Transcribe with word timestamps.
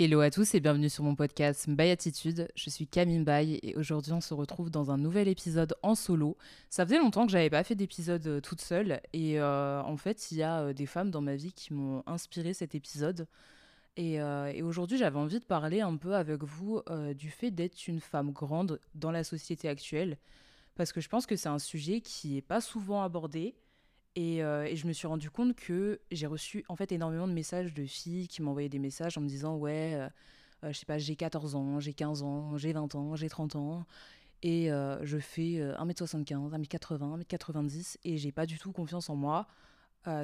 Hello 0.00 0.20
à 0.20 0.30
tous 0.30 0.54
et 0.54 0.60
bienvenue 0.60 0.88
sur 0.88 1.02
mon 1.02 1.16
podcast 1.16 1.66
Mbaye 1.66 1.90
Attitude. 1.90 2.46
Je 2.54 2.70
suis 2.70 2.86
Camille 2.86 3.18
Mbaye 3.18 3.58
et 3.64 3.74
aujourd'hui 3.74 4.12
on 4.12 4.20
se 4.20 4.32
retrouve 4.32 4.70
dans 4.70 4.92
un 4.92 4.96
nouvel 4.96 5.26
épisode 5.26 5.74
en 5.82 5.96
solo. 5.96 6.36
Ça 6.70 6.86
faisait 6.86 6.98
longtemps 6.98 7.26
que 7.26 7.32
j'avais 7.32 7.50
pas 7.50 7.64
fait 7.64 7.74
d'épisode 7.74 8.24
euh, 8.28 8.40
toute 8.40 8.60
seule 8.60 9.00
et 9.12 9.40
euh, 9.40 9.82
en 9.82 9.96
fait 9.96 10.30
il 10.30 10.38
y 10.38 10.44
a 10.44 10.60
euh, 10.60 10.72
des 10.72 10.86
femmes 10.86 11.10
dans 11.10 11.20
ma 11.20 11.34
vie 11.34 11.52
qui 11.52 11.74
m'ont 11.74 12.04
inspiré 12.06 12.54
cet 12.54 12.76
épisode. 12.76 13.26
Et, 13.96 14.18
et 14.18 14.62
aujourd'hui 14.62 14.98
j'avais 14.98 15.18
envie 15.18 15.40
de 15.40 15.44
parler 15.44 15.80
un 15.80 15.96
peu 15.96 16.14
avec 16.14 16.44
vous 16.44 16.80
du 17.16 17.30
fait 17.30 17.50
d'être 17.50 17.88
une 17.88 17.98
femme 17.98 18.30
grande 18.30 18.78
dans 18.94 19.10
la 19.10 19.24
société 19.24 19.68
actuelle 19.68 20.18
parce 20.76 20.92
que 20.92 21.00
je 21.00 21.08
pense 21.08 21.26
que 21.26 21.34
c'est 21.34 21.48
un 21.48 21.58
sujet 21.58 22.00
qui 22.00 22.36
est 22.36 22.42
pas 22.42 22.60
souvent 22.60 23.02
abordé 23.02 23.56
euh, 24.18 24.64
et, 24.64 24.76
je 24.76 24.86
me 24.86 24.92
suis 24.92 25.06
rendu 25.06 25.30
compte 25.30 25.54
que 25.54 26.00
j'ai 26.10 26.26
reçu 26.26 26.64
en 26.68 26.76
fait 26.76 26.92
énormément 26.92 27.28
de 27.28 27.32
messages 27.32 27.74
de 27.74 27.84
filles 27.84 28.28
qui 28.28 28.42
m'envoyaient 28.42 28.68
des 28.68 28.78
messages 28.78 29.16
en 29.18 29.20
me 29.20 29.28
disant 29.28 29.56
ouais, 29.56 29.94
euh, 29.94 30.08
euh, 30.64 30.72
je 30.72 30.78
sais 30.78 30.86
pas, 30.86 30.98
j'ai 30.98 31.14
14 31.14 31.54
ans, 31.54 31.78
j'ai 31.80 31.92
15 31.92 32.22
ans, 32.22 32.56
j'ai 32.56 32.72
20 32.72 32.94
ans, 32.94 33.16
j'ai 33.16 33.28
30 33.28 33.56
ans 33.56 33.86
et 34.42 34.68
je 35.02 35.18
fais 35.18 35.60
1m75, 35.80 36.52
1m80, 36.52 37.22
1m90 37.22 37.96
et 38.04 38.18
j'ai 38.18 38.32
pas 38.32 38.46
du 38.46 38.58
tout 38.58 38.70
confiance 38.72 39.10
en 39.10 39.16
moi. 39.16 39.48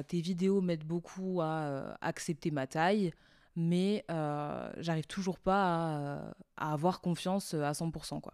tes 0.07 0.21
vidéos 0.21 0.61
m'aident 0.61 0.85
beaucoup 0.85 1.41
à 1.41 1.97
accepter 1.99 2.49
ma 2.49 2.65
taille, 2.65 3.11
mais 3.57 4.05
j'arrive 4.77 5.05
toujours 5.07 5.37
pas 5.37 6.33
à, 6.55 6.73
avoir 6.73 7.01
confiance 7.01 7.53
à 7.55 7.73
100% 7.73 8.21
quoi. 8.21 8.33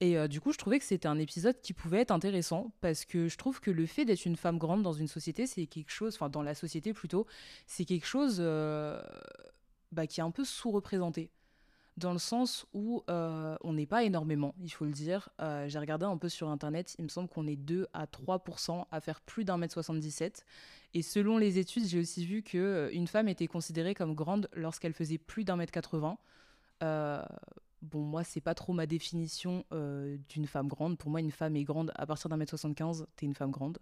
Et 0.00 0.16
euh, 0.16 0.28
du 0.28 0.40
coup, 0.40 0.52
je 0.52 0.58
trouvais 0.58 0.78
que 0.78 0.84
c'était 0.84 1.08
un 1.08 1.18
épisode 1.18 1.60
qui 1.60 1.74
pouvait 1.74 2.00
être 2.00 2.10
intéressant 2.10 2.72
parce 2.80 3.04
que 3.04 3.28
je 3.28 3.36
trouve 3.36 3.60
que 3.60 3.70
le 3.70 3.84
fait 3.84 4.06
d'être 4.06 4.24
une 4.24 4.36
femme 4.36 4.56
grande 4.56 4.82
dans 4.82 4.94
une 4.94 5.08
société, 5.08 5.46
c'est 5.46 5.66
quelque 5.66 5.90
chose, 5.90 6.14
enfin 6.14 6.30
dans 6.30 6.42
la 6.42 6.54
société 6.54 6.94
plutôt, 6.94 7.26
c'est 7.66 7.84
quelque 7.84 8.06
chose 8.06 8.38
euh, 8.40 9.02
bah, 9.92 10.06
qui 10.06 10.20
est 10.20 10.22
un 10.22 10.30
peu 10.30 10.44
sous-représenté. 10.44 11.30
Dans 11.98 12.14
le 12.14 12.18
sens 12.18 12.64
où 12.72 13.02
euh, 13.10 13.58
on 13.62 13.74
n'est 13.74 13.84
pas 13.84 14.04
énormément, 14.04 14.54
il 14.62 14.70
faut 14.70 14.86
le 14.86 14.92
dire. 14.92 15.28
J'ai 15.66 15.78
regardé 15.78 16.06
un 16.06 16.16
peu 16.16 16.30
sur 16.30 16.48
internet, 16.48 16.94
il 16.98 17.04
me 17.04 17.10
semble 17.10 17.28
qu'on 17.28 17.46
est 17.46 17.56
2 17.56 17.88
à 17.92 18.06
3% 18.06 18.86
à 18.90 19.00
faire 19.00 19.20
plus 19.20 19.44
d'un 19.44 19.58
mètre 19.58 19.74
77. 19.74 20.46
Et 20.94 21.02
selon 21.02 21.36
les 21.36 21.58
études, 21.58 21.84
j'ai 21.84 21.98
aussi 21.98 22.24
vu 22.24 22.42
qu'une 22.42 23.06
femme 23.06 23.28
était 23.28 23.48
considérée 23.48 23.94
comme 23.94 24.14
grande 24.14 24.48
lorsqu'elle 24.54 24.94
faisait 24.94 25.18
plus 25.18 25.44
d'un 25.44 25.56
mètre 25.56 25.72
80. 25.72 26.16
Bon, 27.82 28.00
moi, 28.00 28.24
c'est 28.24 28.42
pas 28.42 28.54
trop 28.54 28.72
ma 28.72 28.86
définition 28.86 29.64
euh, 29.72 30.18
d'une 30.28 30.46
femme 30.46 30.68
grande. 30.68 30.98
Pour 30.98 31.10
moi, 31.10 31.20
une 31.20 31.30
femme 31.30 31.56
est 31.56 31.64
grande 31.64 31.92
à 31.94 32.06
partir 32.06 32.28
d'un 32.28 32.36
mètre 32.36 32.50
75, 32.50 33.06
t'es 33.16 33.24
une 33.24 33.34
femme 33.34 33.50
grande. 33.50 33.78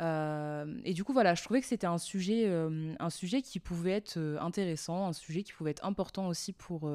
Euh, 0.00 0.80
et 0.84 0.94
du 0.94 1.02
coup, 1.02 1.12
voilà, 1.12 1.34
je 1.34 1.42
trouvais 1.42 1.60
que 1.60 1.66
c'était 1.66 1.88
un 1.88 1.98
sujet, 1.98 2.44
euh, 2.46 2.94
un 3.00 3.10
sujet 3.10 3.42
qui 3.42 3.58
pouvait 3.58 3.90
être 3.92 4.18
intéressant, 4.40 5.08
un 5.08 5.12
sujet 5.12 5.42
qui 5.42 5.52
pouvait 5.52 5.72
être 5.72 5.84
important 5.84 6.28
aussi 6.28 6.52
pour, 6.52 6.88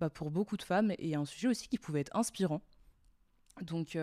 bah, 0.00 0.10
pour 0.10 0.32
beaucoup 0.32 0.56
de 0.56 0.62
femmes 0.64 0.92
et 0.98 1.14
un 1.14 1.24
sujet 1.24 1.46
aussi 1.46 1.68
qui 1.68 1.78
pouvait 1.78 2.00
être 2.00 2.16
inspirant. 2.16 2.60
Donc, 3.60 3.96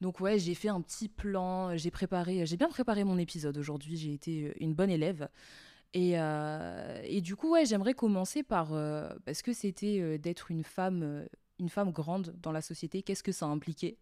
donc 0.00 0.20
ouais, 0.20 0.38
j'ai 0.38 0.54
fait 0.54 0.68
un 0.68 0.80
petit 0.80 1.08
plan, 1.08 1.76
j'ai 1.76 1.90
préparé, 1.90 2.46
j'ai 2.46 2.56
bien 2.56 2.68
préparé 2.68 3.02
mon 3.02 3.18
épisode 3.18 3.58
aujourd'hui. 3.58 3.96
J'ai 3.96 4.12
été 4.12 4.54
une 4.60 4.74
bonne 4.74 4.90
élève. 4.90 5.28
Et, 5.94 6.18
euh, 6.18 7.00
et, 7.04 7.20
du 7.20 7.34
coup, 7.34 7.52
ouais, 7.52 7.64
j'aimerais 7.64 7.94
commencer 7.94 8.42
par 8.42 8.74
euh, 8.74 9.08
parce 9.24 9.42
que 9.42 9.52
c'était 9.52 10.00
euh, 10.00 10.18
d'être 10.18 10.50
une 10.50 10.64
femme, 10.64 11.26
une 11.58 11.68
femme 11.68 11.92
grande 11.92 12.34
dans 12.42 12.52
la 12.52 12.60
société. 12.60 13.02
Qu'est-ce 13.02 13.22
que 13.22 13.32
ça 13.32 13.46
impliquait? 13.46 13.96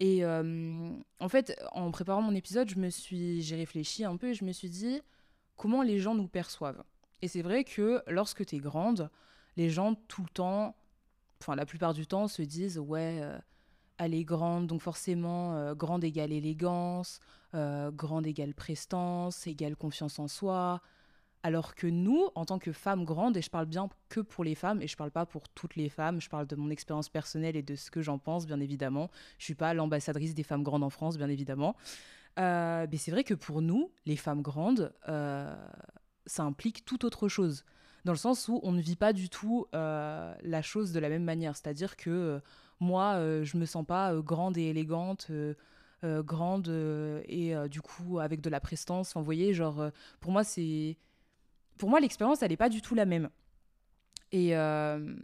Et 0.00 0.24
en 0.26 1.28
fait, 1.28 1.56
en 1.70 1.90
préparant 1.92 2.20
mon 2.20 2.34
épisode, 2.34 2.68
je 2.68 2.76
me 2.76 2.90
suis, 2.90 3.42
j'ai 3.42 3.54
réfléchi 3.54 4.04
un 4.04 4.16
peu 4.16 4.30
et 4.30 4.34
je 4.34 4.44
me 4.44 4.50
suis 4.50 4.68
dit 4.68 5.00
comment 5.56 5.82
les 5.82 6.00
gens 6.00 6.16
nous 6.16 6.26
perçoivent? 6.26 6.82
Et 7.22 7.28
c'est 7.28 7.42
vrai 7.42 7.62
que 7.62 8.02
lorsque 8.08 8.44
tu 8.44 8.56
es 8.56 8.58
grande, 8.58 9.08
les 9.56 9.70
gens 9.70 9.94
tout 10.08 10.22
le 10.22 10.28
temps, 10.30 10.74
enfin 11.40 11.54
la 11.54 11.64
plupart 11.64 11.94
du 11.94 12.08
temps, 12.08 12.26
se 12.26 12.42
disent 12.42 12.76
ouais, 12.76 13.22
elle 13.98 14.14
est 14.14 14.24
grande, 14.24 14.66
donc 14.66 14.82
forcément 14.82 15.72
grande 15.74 16.02
égale 16.02 16.32
élégance, 16.32 17.20
grande 17.52 18.26
égale 18.26 18.52
prestance, 18.52 19.46
égale 19.46 19.76
confiance 19.76 20.18
en 20.18 20.26
soi. 20.26 20.82
Alors 21.44 21.74
que 21.74 21.86
nous, 21.86 22.30
en 22.36 22.46
tant 22.46 22.58
que 22.58 22.72
femmes 22.72 23.04
grandes, 23.04 23.36
et 23.36 23.42
je 23.42 23.50
parle 23.50 23.66
bien 23.66 23.90
que 24.08 24.20
pour 24.20 24.44
les 24.44 24.54
femmes, 24.54 24.80
et 24.80 24.88
je 24.88 24.96
parle 24.96 25.10
pas 25.10 25.26
pour 25.26 25.46
toutes 25.50 25.76
les 25.76 25.90
femmes, 25.90 26.18
je 26.18 26.30
parle 26.30 26.46
de 26.46 26.56
mon 26.56 26.70
expérience 26.70 27.10
personnelle 27.10 27.54
et 27.54 27.62
de 27.62 27.74
ce 27.74 27.90
que 27.90 28.00
j'en 28.00 28.18
pense, 28.18 28.46
bien 28.46 28.60
évidemment. 28.60 29.10
Je 29.38 29.44
suis 29.44 29.54
pas 29.54 29.74
l'ambassadrice 29.74 30.34
des 30.34 30.42
femmes 30.42 30.62
grandes 30.62 30.82
en 30.82 30.88
France, 30.88 31.18
bien 31.18 31.28
évidemment. 31.28 31.76
Euh, 32.38 32.86
mais 32.90 32.96
c'est 32.96 33.10
vrai 33.10 33.24
que 33.24 33.34
pour 33.34 33.60
nous, 33.60 33.92
les 34.06 34.16
femmes 34.16 34.40
grandes, 34.40 34.94
euh, 35.06 35.54
ça 36.24 36.44
implique 36.44 36.86
tout 36.86 37.04
autre 37.04 37.28
chose. 37.28 37.66
Dans 38.06 38.12
le 38.12 38.18
sens 38.18 38.48
où 38.48 38.58
on 38.62 38.72
ne 38.72 38.80
vit 38.80 38.96
pas 38.96 39.12
du 39.12 39.28
tout 39.28 39.66
euh, 39.74 40.34
la 40.42 40.62
chose 40.62 40.92
de 40.92 40.98
la 40.98 41.10
même 41.10 41.24
manière. 41.24 41.56
C'est-à-dire 41.56 41.96
que 41.96 42.40
moi, 42.80 43.18
je 43.42 43.58
me 43.58 43.66
sens 43.66 43.84
pas 43.84 44.14
grande 44.22 44.56
et 44.56 44.70
élégante. 44.70 45.30
grande 46.02 46.68
et 47.28 47.54
du 47.68 47.82
coup 47.82 48.18
avec 48.18 48.40
de 48.40 48.48
la 48.48 48.60
prestance. 48.60 49.10
Enfin, 49.10 49.20
vous 49.20 49.26
voyez, 49.26 49.52
genre, 49.52 49.90
pour 50.20 50.32
moi, 50.32 50.42
c'est 50.42 50.96
pour 51.78 51.88
moi, 51.88 52.00
l'expérience, 52.00 52.42
elle 52.42 52.50
n'est 52.50 52.56
pas 52.56 52.68
du 52.68 52.82
tout 52.82 52.94
la 52.94 53.06
même. 53.06 53.30
Et, 54.32 54.56
euh, 54.56 55.14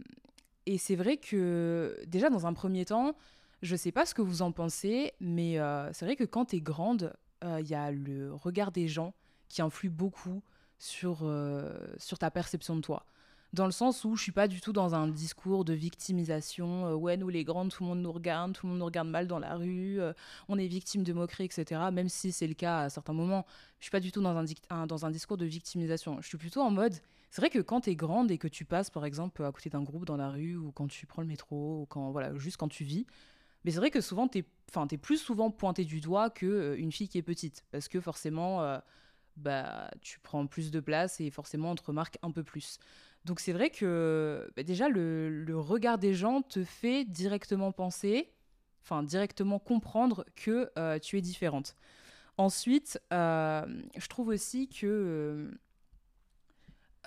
et 0.65 0.77
c'est 0.77 0.95
vrai 0.95 1.17
que, 1.17 1.97
déjà, 2.07 2.29
dans 2.29 2.45
un 2.45 2.53
premier 2.53 2.85
temps, 2.85 3.15
je 3.61 3.73
ne 3.73 3.77
sais 3.77 3.91
pas 3.91 4.05
ce 4.05 4.13
que 4.13 4.21
vous 4.21 4.41
en 4.41 4.51
pensez, 4.51 5.13
mais 5.19 5.59
euh, 5.59 5.91
c'est 5.93 6.05
vrai 6.05 6.15
que 6.15 6.23
quand 6.23 6.45
tu 6.45 6.57
es 6.57 6.61
grande, 6.61 7.13
il 7.41 7.47
euh, 7.47 7.61
y 7.61 7.75
a 7.75 7.91
le 7.91 8.33
regard 8.33 8.71
des 8.71 8.87
gens 8.87 9.13
qui 9.49 9.61
influe 9.61 9.89
beaucoup 9.89 10.41
sur, 10.79 11.29
sur 11.97 12.17
ta 12.17 12.31
perception 12.31 12.75
de 12.75 12.81
toi 12.81 13.05
dans 13.53 13.65
le 13.65 13.71
sens 13.71 14.05
où 14.05 14.15
je 14.15 14.23
suis 14.23 14.31
pas 14.31 14.47
du 14.47 14.61
tout 14.61 14.71
dans 14.71 14.95
un 14.95 15.07
discours 15.07 15.65
de 15.65 15.73
victimisation. 15.73 16.87
Euh, 16.87 16.93
ouais, 16.93 17.17
nous 17.17 17.29
les 17.29 17.43
grandes, 17.43 17.69
tout 17.69 17.83
le 17.83 17.89
monde 17.89 18.01
nous 18.01 18.11
regarde, 18.11 18.53
tout 18.53 18.65
le 18.65 18.71
monde 18.71 18.79
nous 18.79 18.85
regarde 18.85 19.09
mal 19.09 19.27
dans 19.27 19.39
la 19.39 19.55
rue, 19.55 19.99
euh, 19.99 20.13
on 20.47 20.57
est 20.57 20.67
victime 20.67 21.03
de 21.03 21.13
moqueries, 21.13 21.45
etc. 21.45 21.81
Même 21.91 22.07
si 22.09 22.31
c'est 22.31 22.47
le 22.47 22.53
cas 22.53 22.81
à 22.81 22.89
certains 22.89 23.13
moments, 23.13 23.45
je 23.79 23.85
suis 23.85 23.91
pas 23.91 23.99
du 23.99 24.11
tout 24.11 24.21
dans 24.21 24.37
un, 24.37 25.11
discours 25.11 25.37
de 25.37 25.45
victimisation. 25.45 26.21
Je 26.21 26.27
suis 26.27 26.37
plutôt 26.37 26.61
en 26.61 26.71
mode, 26.71 26.93
c'est 27.29 27.41
vrai 27.41 27.49
que 27.49 27.59
quand 27.59 27.81
tu 27.81 27.89
es 27.89 27.95
grande 27.95 28.31
et 28.31 28.37
que 28.37 28.47
tu 28.47 28.63
passes 28.63 28.89
par 28.89 29.05
exemple 29.05 29.43
à 29.43 29.51
côté 29.51 29.69
d'un 29.69 29.83
groupe 29.83 30.05
dans 30.05 30.17
la 30.17 30.29
rue 30.29 30.55
ou 30.55 30.71
quand 30.71 30.87
tu 30.87 31.05
prends 31.05 31.21
le 31.21 31.27
métro 31.27 31.81
ou 31.81 31.85
quand 31.87 32.11
voilà, 32.11 32.33
juste 32.37 32.57
quand 32.57 32.69
tu 32.69 32.83
vis, 32.85 33.05
mais 33.63 33.71
c'est 33.71 33.77
vrai 33.77 33.91
que 33.91 34.01
souvent 34.01 34.27
tu 34.27 34.39
es, 34.39 34.45
es 34.91 34.97
plus 34.97 35.17
souvent 35.17 35.51
pointé 35.51 35.83
du 35.83 35.99
doigt 35.99 36.29
que 36.29 36.45
euh, 36.45 36.77
une 36.77 36.91
fille 36.91 37.09
qui 37.09 37.17
est 37.17 37.23
petite 37.23 37.65
parce 37.71 37.89
que 37.89 37.99
forcément 37.99 38.79
bah 39.37 39.89
tu 40.01 40.19
prends 40.19 40.45
plus 40.45 40.71
de 40.71 40.79
place 40.79 41.19
et 41.21 41.29
forcément 41.29 41.71
on 41.71 41.75
te 41.75 41.83
remarque 41.83 42.17
un 42.21 42.31
peu 42.31 42.43
plus. 42.43 42.79
Donc 43.25 43.39
c'est 43.39 43.53
vrai 43.53 43.69
que 43.69 44.51
bah, 44.55 44.63
déjà 44.63 44.89
le, 44.89 45.45
regard 45.57 45.97
des 45.97 46.13
gens 46.13 46.41
te 46.41 46.63
fait 46.63 47.05
directement 47.05 47.71
penser, 47.71 48.31
enfin 48.83 49.03
directement 49.03 49.59
comprendre 49.59 50.25
que 50.35 50.71
euh, 50.77 50.97
tu 50.97 51.17
es 51.17 51.21
différente. 51.21 51.75
Ensuite, 52.37 52.99
euh, 53.13 53.65
je 53.95 54.07
trouve 54.07 54.29
aussi 54.29 54.69
que 54.69 55.51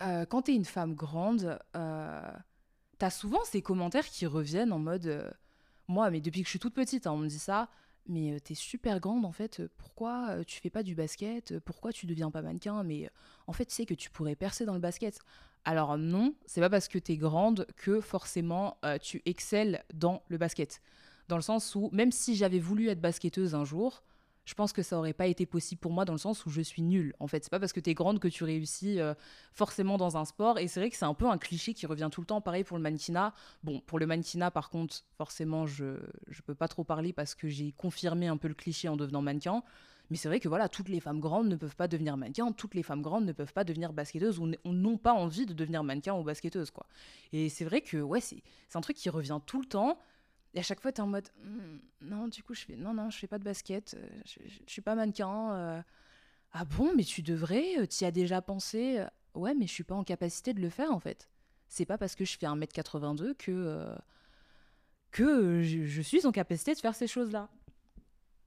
euh, 0.03 0.27
quand 0.27 0.43
tu 0.43 0.53
es 0.53 0.55
une 0.55 0.65
femme 0.65 0.95
grande, 0.95 1.59
tu 1.73 1.79
as 3.05 3.11
souvent 3.11 3.43
ces 3.45 3.63
commentaires 3.63 4.07
qui 4.07 4.27
reviennent 4.27 4.73
en 4.73 4.79
mode 4.79 5.35
moi, 5.89 6.11
mais 6.11 6.21
depuis 6.21 6.43
que 6.43 6.47
je 6.47 6.51
suis 6.51 6.59
toute 6.59 6.75
petite, 6.75 7.07
hein, 7.07 7.13
on 7.13 7.19
me 7.19 7.29
dit 7.29 7.39
ça. 7.39 7.69
Mais 8.07 8.39
t'es 8.41 8.55
super 8.55 9.01
grande 9.01 9.25
en 9.25 9.33
fait, 9.33 9.63
pourquoi 9.79 10.45
tu 10.45 10.61
fais 10.61 10.69
pas 10.69 10.83
du 10.83 10.95
basket? 10.95 11.59
Pourquoi 11.61 11.91
tu 11.91 12.05
deviens 12.05 12.31
pas 12.31 12.43
mannequin? 12.43 12.85
Mais 12.85 13.11
en 13.47 13.55
fait, 13.55 13.65
tu 13.65 13.75
sais 13.75 13.87
que 13.87 13.95
tu 13.95 14.11
pourrais 14.11 14.37
percer 14.37 14.67
dans 14.67 14.75
le 14.75 14.81
basket. 14.81 15.19
Alors 15.65 15.97
non, 15.97 16.35
c'est 16.47 16.61
pas 16.61 16.71
parce 16.71 16.89
que 16.89 16.99
tu 16.99 17.13
es 17.13 17.17
grande 17.17 17.67
que 17.77 18.01
forcément 18.01 18.77
euh, 18.85 18.99
tu 18.99 19.23
excelles 19.25 19.83
dans 19.95 20.23
le 20.29 20.37
basket. 20.37 20.83
Dans 21.29 21.37
le 21.37 21.43
sens 21.43 21.75
où, 21.75 21.89
même 21.93 22.13
si 22.13 22.37
j'avais 22.37 22.59
voulu 22.59 22.89
être 22.89 23.01
basketteuse 23.01 23.55
un 23.55 23.65
jour, 23.65 24.03
je 24.45 24.53
pense 24.53 24.75
que 24.75 24.83
ça 24.83 24.99
aurait 24.99 25.15
pas 25.15 25.27
été 25.27 25.47
possible 25.47 25.81
pour 25.81 25.91
moi 25.91 26.05
dans 26.05 26.13
le 26.13 26.19
sens 26.19 26.45
où 26.45 26.51
je 26.51 26.61
suis 26.61 26.83
nulle. 26.83 27.15
En 27.19 27.27
fait, 27.27 27.43
c'est 27.43 27.51
pas 27.51 27.59
parce 27.59 27.73
que 27.73 27.81
tu 27.81 27.89
es 27.89 27.95
grande 27.95 28.19
que 28.19 28.29
tu 28.29 28.45
réussis 28.45 29.01
euh, 29.01 29.15
forcément 29.53 29.97
dans 29.97 30.19
un 30.19 30.27
sport. 30.27 30.59
Et 30.59 30.69
c'est 30.69 30.81
vrai 30.81 30.91
que 30.91 30.97
c'est 30.97 31.07
un 31.07 31.15
peu 31.15 31.27
un 31.27 31.39
cliché 31.39 31.73
qui 31.73 31.87
revient 31.87 32.11
tout 32.13 32.21
le 32.21 32.27
temps. 32.27 32.43
Pareil 32.43 32.63
pour 32.63 32.77
le 32.77 32.83
mannequinat. 32.83 33.33
Bon, 33.63 33.81
pour 33.81 33.99
le 33.99 34.07
mannequinat, 34.07 34.51
par 34.51 34.69
contre, 34.69 34.97
forcément, 35.17 35.67
je 35.67 35.97
je 36.29 36.43
peux 36.43 36.55
pas 36.55 36.69
trop 36.69 36.85
parler 36.85 37.15
parce 37.15 37.35
que 37.35 37.49
j'ai 37.49 37.73
confirmé 37.73 38.27
un 38.27 38.37
peu 38.37 38.49
le 38.49 38.55
cliché 38.55 38.89
en 38.89 38.97
devenant 38.97 39.23
mannequin. 39.23 39.63
Mais 40.15 40.19
c'est 40.19 40.29
vrai 40.29 40.39
que 40.39 40.49
voilà, 40.49 40.69
toutes 40.69 40.89
les 40.89 41.01
femmes 41.01 41.19
grandes 41.19 41.49
ne 41.49 41.57
peuvent 41.57 41.75
pas 41.75 41.89
devenir 41.89 42.17
mannequins, 42.17 42.53
toutes 42.53 42.77
les 42.77 42.85
femmes 42.85 43.03
grandes 43.03 43.25
ne 43.25 43.33
peuvent 43.33 43.53
pas 43.53 43.65
devenir 43.65 43.93
basketteuses 43.93 44.39
ou 44.39 44.47
n'ont 44.47 44.97
pas 44.97 45.13
envie 45.13 45.45
de 45.45 45.53
devenir 45.53 45.83
mannequin 45.83 46.15
ou 46.15 46.23
basketteuses, 46.23 46.71
quoi. 46.71 46.87
Et 47.33 47.49
c'est 47.49 47.65
vrai 47.65 47.81
que, 47.81 47.97
ouais, 47.97 48.21
c'est 48.21 48.41
un 48.75 48.81
truc 48.81 48.97
qui 48.97 49.11
revient 49.11 49.41
tout 49.45 49.59
le 49.61 49.67
temps. 49.67 49.99
Et 50.55 50.61
à 50.61 50.63
chaque 50.63 50.81
fois, 50.81 50.93
tu 50.93 50.99
es 50.99 51.01
en 51.01 51.09
mode, 51.09 51.29
«Hmm, 51.43 51.79
non, 52.01 52.29
du 52.29 52.45
coup, 52.45 52.55
je 52.55 52.65
fais, 52.65 52.77
non, 52.77 52.95
non, 52.95 53.11
je 53.11 53.19
fais 53.19 53.27
pas 53.27 53.41
de 53.41 53.43
basket, 53.43 53.95
euh, 53.95 54.09
je, 54.25 54.39
je, 54.47 54.61
suis 54.69 54.83
pas 54.83 54.95
mannequin. 54.95 55.53
Euh. 55.53 55.83
ah 56.53 56.65
bon, 56.65 56.93
mais 56.95 57.03
tu 57.03 57.23
devrais, 57.23 57.81
euh, 57.81 57.87
tu 57.89 58.05
y 58.05 58.07
as 58.07 58.13
déjà 58.13 58.41
pensé. 58.41 59.05
Ouais, 59.35 59.53
mais 59.53 59.67
je 59.67 59.73
suis 59.73 59.83
pas 59.83 59.97
en 59.97 60.05
capacité 60.05 60.55
de 60.55 60.61
le 60.61 60.71
faire, 60.71 60.93
en 60.93 61.01
fait. 61.01 61.29
C'est 61.67 61.87
pas 61.87 61.99
parce 61.99 62.15
que 62.15 62.25
je 62.25 62.39
fais 62.39 62.47
1m82 62.47 63.35
que, 63.35 63.89
que 65.11 65.61
je 65.65 66.03
suis 66.03 66.25
en 66.25 66.31
capacité 66.31 66.73
de 66.73 66.79
faire 66.79 66.95
ces 66.95 67.09
choses-là. 67.09 67.51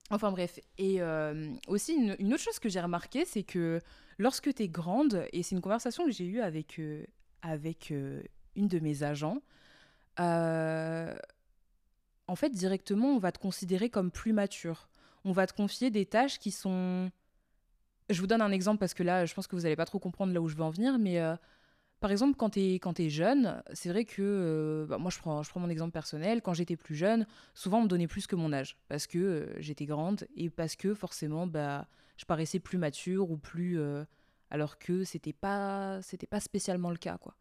Enfin 0.09 0.31
bref, 0.31 0.59
et 0.77 1.01
euh, 1.01 1.51
aussi 1.67 1.93
une, 1.93 2.33
autre 2.33 2.43
chose 2.43 2.59
que 2.59 2.69
j'ai 2.69 2.79
remarqué, 2.79 3.25
c'est 3.25 3.43
que 3.43 3.81
lorsque 4.17 4.53
tu 4.53 4.63
es 4.63 4.69
grande, 4.69 5.27
et 5.33 5.43
c'est 5.43 5.55
une 5.55 5.61
conversation 5.61 6.05
que 6.05 6.11
j'ai 6.11 6.25
eue 6.25 6.39
avec, 6.39 6.79
euh, 6.79 7.03
avec 7.41 7.91
une 8.55 8.67
de 8.67 8.79
mes 8.79 9.03
agents, 9.03 9.41
en 12.29 12.35
fait, 12.35 12.49
directement, 12.49 13.07
on 13.07 13.19
va 13.19 13.31
te 13.31 13.39
considérer 13.39 13.89
comme 13.89 14.11
plus 14.11 14.33
mature. 14.33 14.89
On 15.23 15.31
va 15.31 15.47
te 15.47 15.53
confier 15.53 15.91
des 15.91 16.05
tâches 16.05 16.39
qui 16.39 16.51
sont... 16.51 17.09
Je 18.09 18.19
vous 18.21 18.27
donne 18.27 18.41
un 18.41 18.51
exemple 18.51 18.79
parce 18.79 18.93
que 18.93 19.03
là, 19.03 19.25
je 19.25 19.33
pense 19.33 19.47
que 19.47 19.55
vous 19.55 19.63
n'allez 19.63 19.75
pas 19.75 19.85
trop 19.85 19.99
comprendre 19.99 20.33
là 20.33 20.41
où 20.41 20.47
je 20.47 20.55
veux 20.55 20.63
en 20.63 20.69
venir, 20.69 20.97
mais 20.97 21.19
par 21.99 22.11
exemple, 22.11 22.35
quand 22.37 22.51
tu 22.51 22.59
es, 22.59 22.73
quand 22.75 22.99
jeune, 23.09 23.61
c'est 23.73 23.89
vrai 23.89 24.05
que, 24.05 24.21
euh, 24.21 24.85
bah, 24.85 24.97
moi 24.97 25.09
je 25.09 25.17
prends, 25.17 25.41
je 25.41 25.49
prends 25.49 25.59
mon 25.59 25.69
exemple 25.69 25.91
personnel, 25.91 26.41
quand 26.41 26.53
j'étais 26.53 26.75
plus 26.75 26.95
jeune, 26.95 27.25
souvent 27.55 27.79
on 27.79 27.83
me 27.83 27.87
donnait 27.87 28.07
plus 28.07 28.27
que 28.27 28.35
mon 28.35 28.53
âge, 28.53 28.77
parce 28.87 29.07
que 29.07 29.17
euh, 29.17 29.61
j'étais 29.61 29.85
grande 29.85 30.27
et 30.35 30.49
parce 30.49 30.75
que 30.75 30.93
forcément 30.93 31.47
bah, 31.47 31.87
je 32.17 32.25
paraissais 32.25 32.59
plus 32.59 32.77
mature 32.77 33.31
ou 33.31 33.37
plus... 33.37 33.79
Euh, 33.79 34.03
alors 34.49 34.79
que 34.79 35.03
c'était 35.03 35.33
pas, 35.33 36.01
c'était 36.01 36.27
pas 36.27 36.39
spécialement 36.39 36.89
le 36.89 36.95
cas. 36.95 37.17
quoi. 37.17 37.35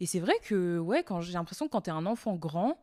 Et 0.00 0.06
c'est 0.06 0.18
vrai 0.18 0.34
que 0.42 0.78
ouais, 0.78 1.04
quand 1.04 1.20
j'ai 1.20 1.34
l'impression 1.34 1.66
que 1.66 1.70
quand 1.70 1.82
tu 1.82 1.90
es 1.90 1.92
un 1.92 2.04
enfant 2.04 2.34
grand, 2.34 2.82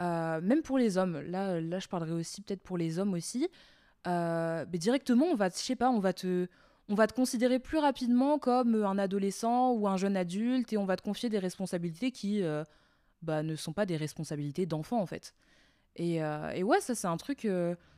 même 0.00 0.62
pour 0.62 0.78
les 0.78 0.98
hommes, 0.98 1.20
là, 1.22 1.60
là 1.60 1.80
je 1.80 1.88
parlerai 1.88 2.12
aussi 2.12 2.42
peut-être 2.42 2.62
pour 2.62 2.78
les 2.78 3.00
hommes 3.00 3.14
aussi, 3.14 3.48
mais 4.06 4.78
directement 4.78 5.26
on 5.26 5.34
va, 5.34 5.48
je 5.48 5.56
sais 5.56 5.74
pas, 5.74 5.90
on 5.90 5.98
va 5.98 6.12
te 6.12 6.46
on 6.88 6.94
va 6.94 7.06
te 7.06 7.12
considérer 7.12 7.58
plus 7.58 7.78
rapidement 7.78 8.38
comme 8.38 8.74
euh, 8.74 8.86
un 8.86 8.98
adolescent 8.98 9.72
ou 9.72 9.86
un 9.88 9.96
jeune 9.96 10.16
adulte 10.16 10.72
et 10.72 10.78
on 10.78 10.86
va 10.86 10.96
te 10.96 11.02
confier 11.02 11.28
des 11.28 11.38
responsabilités 11.38 12.10
qui 12.10 12.42
euh, 12.42 12.64
bah, 13.22 13.42
ne 13.42 13.56
sont 13.56 13.72
pas 13.72 13.86
des 13.86 13.96
responsabilités 13.96 14.66
d'enfant 14.66 15.00
en 15.00 15.06
fait. 15.06 15.34
Et, 15.96 16.22
euh, 16.22 16.62
ouais, 16.62 16.80
ça 16.80 16.94
c'est 16.94 17.06
un 17.06 17.16
truc, 17.16 17.46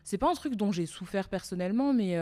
c'est 0.05 0.19
pas 0.19 0.31
un 0.31 0.35
truc 0.35 0.55
dont 0.55 0.73
j'ai 0.73 0.87
souffert 0.87 1.29
personnellement, 1.29 1.93
mais 1.93 2.17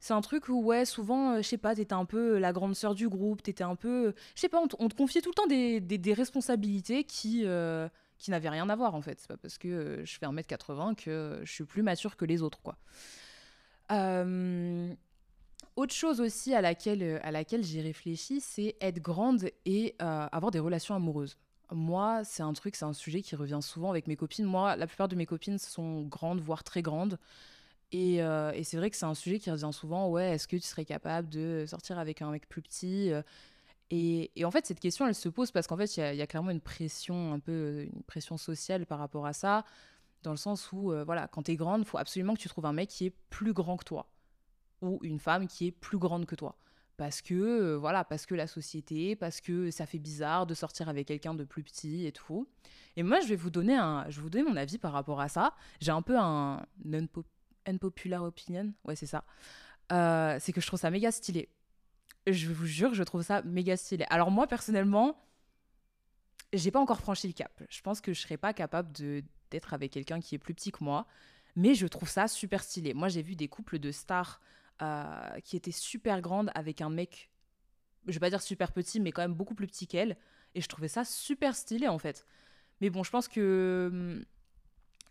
c'est 0.00 0.12
un 0.12 0.20
truc 0.20 0.48
où 0.48 0.62
ouais, 0.62 0.84
souvent, 0.84 1.38
je 1.38 1.42
sais 1.42 1.56
pas, 1.56 1.74
t'étais 1.74 1.94
un 1.94 2.04
peu 2.04 2.36
la 2.36 2.52
grande 2.52 2.74
sœur 2.74 2.94
du 2.94 3.08
groupe, 3.08 3.42
t'étais 3.42 3.64
un 3.64 3.74
peu, 3.74 4.12
je 4.34 4.40
sais 4.40 4.50
pas, 4.50 4.60
on, 4.60 4.88
te 4.88 4.94
confiait 4.94 5.22
tout 5.22 5.30
le 5.30 5.34
temps 5.34 5.46
des, 5.46 6.12
responsabilités 6.12 7.04
qui 7.04 7.46
qui 8.18 8.30
n'avaient 8.30 8.50
rien 8.50 8.68
à 8.68 8.76
voir 8.76 8.94
en 8.94 9.00
fait. 9.00 9.26
Parce 9.40 9.56
que 9.56 10.02
je 10.04 10.18
fais 10.18 10.26
1m80 10.26 10.94
que 10.94 11.40
je 11.42 11.50
suis 11.50 11.64
plus 11.64 11.82
mature 11.82 12.16
que 12.16 12.26
les 12.26 12.42
autres 12.42 12.60
quoi. 12.60 12.76
Autre 15.76 15.92
chose 15.92 16.22
aussi 16.22 16.54
à 16.54 16.62
laquelle, 16.62 17.02
euh, 17.02 17.18
à 17.22 17.30
laquelle 17.30 17.62
j'ai 17.62 17.82
réfléchi, 17.82 18.40
c'est 18.40 18.76
être 18.80 18.98
grande 18.98 19.50
et 19.66 19.94
euh, 20.00 20.26
avoir 20.32 20.50
des 20.50 20.58
relations 20.58 20.94
amoureuses. 20.94 21.36
Moi, 21.70 22.24
c'est 22.24 22.42
un 22.42 22.54
truc, 22.54 22.76
c'est 22.76 22.86
un 22.86 22.94
sujet 22.94 23.20
qui 23.20 23.36
revient 23.36 23.58
souvent 23.60 23.90
avec 23.90 24.06
mes 24.06 24.16
copines. 24.16 24.46
Moi, 24.46 24.74
la 24.76 24.86
plupart 24.86 25.08
de 25.08 25.16
mes 25.16 25.26
copines 25.26 25.58
sont 25.58 26.02
grandes, 26.02 26.40
voire 26.40 26.64
très 26.64 26.80
grandes. 26.80 27.18
Et, 27.92 28.22
euh, 28.22 28.52
c'est 28.62 28.78
vrai 28.78 28.88
que 28.88 28.96
c'est 28.96 29.04
un 29.04 29.14
sujet 29.14 29.38
qui 29.38 29.50
revient 29.50 29.70
souvent. 29.72 30.08
Ouais, 30.08 30.30
est-ce 30.30 30.48
que 30.48 30.56
tu 30.56 30.62
serais 30.62 30.86
capable 30.86 31.28
de 31.28 31.66
sortir 31.68 31.98
avec 31.98 32.22
un 32.22 32.30
mec 32.30 32.48
plus 32.48 32.62
petit 32.62 33.10
et, 33.90 34.32
en 34.44 34.50
fait, 34.50 34.66
cette 34.66 34.80
question, 34.80 35.06
elle 35.06 35.14
se 35.14 35.28
pose 35.28 35.52
parce 35.52 35.68
qu'en 35.68 35.76
fait, 35.76 35.96
il 35.96 36.16
y, 36.16 36.22
a 36.22 36.26
clairement 36.26 36.50
une 36.50 36.60
pression, 36.60 37.32
un 37.32 37.38
peu 37.38 37.86
une 37.94 38.02
pression 38.02 38.36
sociale 38.36 38.84
par 38.86 38.98
rapport 38.98 39.26
à 39.26 39.32
ça, 39.32 39.64
dans 40.24 40.32
le 40.32 40.36
sens 40.36 40.72
où, 40.72 40.92
voilà, 41.04 41.28
quand 41.28 41.44
tu 41.44 41.52
es 41.52 41.56
grande, 41.56 41.82
il 41.82 41.86
faut 41.86 41.98
absolument 41.98 42.34
que 42.34 42.40
tu 42.40 42.48
trouves 42.48 42.66
un 42.66 42.72
mec 42.72 42.88
qui 42.88 43.06
est 43.06 43.14
plus 43.30 43.52
grand 43.52 43.76
que 43.76 43.84
toi 43.84 44.08
ou 44.82 44.98
une 45.02 45.18
femme 45.18 45.46
qui 45.46 45.66
est 45.68 45.72
plus 45.72 45.98
grande 45.98 46.26
que 46.26 46.34
toi. 46.34 46.58
Parce 46.96 47.20
que, 47.20 47.34
euh, 47.34 47.76
voilà, 47.76 48.04
parce 48.04 48.24
que 48.24 48.34
la 48.34 48.46
société, 48.46 49.16
parce 49.16 49.40
que 49.40 49.70
ça 49.70 49.84
fait 49.84 49.98
bizarre 49.98 50.46
de 50.46 50.54
sortir 50.54 50.88
avec 50.88 51.06
quelqu'un 51.08 51.34
de 51.34 51.44
plus 51.44 51.62
petit 51.62 52.06
et 52.06 52.12
tout. 52.12 52.48
Et 52.96 53.02
moi, 53.02 53.20
je 53.20 53.28
vais 53.28 53.36
vous 53.36 53.50
donner, 53.50 53.76
un, 53.76 54.08
je 54.08 54.20
vous 54.20 54.30
donner 54.30 54.48
mon 54.48 54.56
avis 54.56 54.78
par 54.78 54.92
rapport 54.92 55.20
à 55.20 55.28
ça. 55.28 55.54
J'ai 55.80 55.92
un 55.92 56.00
peu 56.00 56.18
un 56.18 56.64
unpopular 57.66 58.22
opinion, 58.22 58.72
ouais, 58.84 58.96
c'est 58.96 59.06
ça. 59.06 59.24
Euh, 59.92 60.38
c'est 60.40 60.52
que 60.52 60.60
je 60.60 60.66
trouve 60.66 60.80
ça 60.80 60.90
méga 60.90 61.12
stylé. 61.12 61.50
Je 62.26 62.50
vous 62.50 62.66
jure, 62.66 62.94
je 62.94 63.02
trouve 63.02 63.22
ça 63.22 63.42
méga 63.42 63.76
stylé. 63.76 64.06
Alors 64.08 64.30
moi, 64.30 64.46
personnellement, 64.46 65.22
j'ai 66.52 66.70
pas 66.70 66.80
encore 66.80 67.00
franchi 67.00 67.26
le 67.26 67.34
cap. 67.34 67.62
Je 67.68 67.82
pense 67.82 68.00
que 68.00 68.14
je 68.14 68.20
serais 68.20 68.38
pas 68.38 68.54
capable 68.54 68.90
d'être 69.50 69.74
avec 69.74 69.92
quelqu'un 69.92 70.20
qui 70.20 70.34
est 70.34 70.38
plus 70.38 70.54
petit 70.54 70.72
que 70.72 70.82
moi. 70.82 71.06
Mais 71.56 71.74
je 71.74 71.86
trouve 71.86 72.08
ça 72.08 72.28
super 72.28 72.62
stylé. 72.62 72.94
Moi, 72.94 73.08
j'ai 73.08 73.22
vu 73.22 73.34
des 73.36 73.48
couples 73.48 73.78
de 73.78 73.90
stars 73.90 74.40
euh, 74.82 75.40
qui 75.40 75.56
était 75.56 75.72
super 75.72 76.20
grande 76.20 76.50
avec 76.54 76.82
un 76.82 76.90
mec, 76.90 77.30
je 78.06 78.12
vais 78.12 78.20
pas 78.20 78.28
dire 78.28 78.42
super 78.42 78.72
petit, 78.72 79.00
mais 79.00 79.10
quand 79.10 79.22
même 79.22 79.34
beaucoup 79.34 79.54
plus 79.54 79.66
petit 79.66 79.86
qu'elle. 79.86 80.18
Et 80.54 80.60
je 80.60 80.68
trouvais 80.68 80.88
ça 80.88 81.04
super 81.04 81.54
stylé 81.56 81.88
en 81.88 81.98
fait. 81.98 82.26
Mais 82.80 82.90
bon, 82.90 83.02
je 83.02 83.10
pense 83.10 83.26
que. 83.28 84.22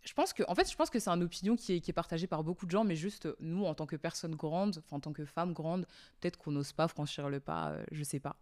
Je 0.03 0.13
pense 0.13 0.33
que, 0.33 0.43
en 0.47 0.53
fait, 0.53 0.69
je 0.69 0.75
pense 0.75 0.91
que 0.91 0.99
c'est 0.99 1.09
une 1.09 1.23
opinion 1.23 1.55
qui 1.55 1.73
est, 1.73 1.81
qui 1.81 1.91
partagée 1.91 2.27
par 2.27 2.43
beaucoup 2.43 2.67
de 2.67 2.71
gens, 2.71 2.83
mais 2.83 2.95
juste 2.95 3.27
nous, 3.39 3.65
en 3.65 3.73
tant 3.73 3.87
que 3.87 3.95
personne 3.95 4.35
grande, 4.35 4.83
en 4.91 4.99
tant 4.99 5.11
que 5.11 5.25
femme 5.25 5.51
grande, 5.51 5.87
peut-être 6.19 6.37
qu'on 6.37 6.51
n'ose 6.51 6.73
pas 6.73 6.87
franchir 6.87 7.27
le 7.27 7.39
pas, 7.39 7.71
euh, 7.71 7.83
je 7.91 8.03
sais 8.03 8.19
pas. 8.19 8.35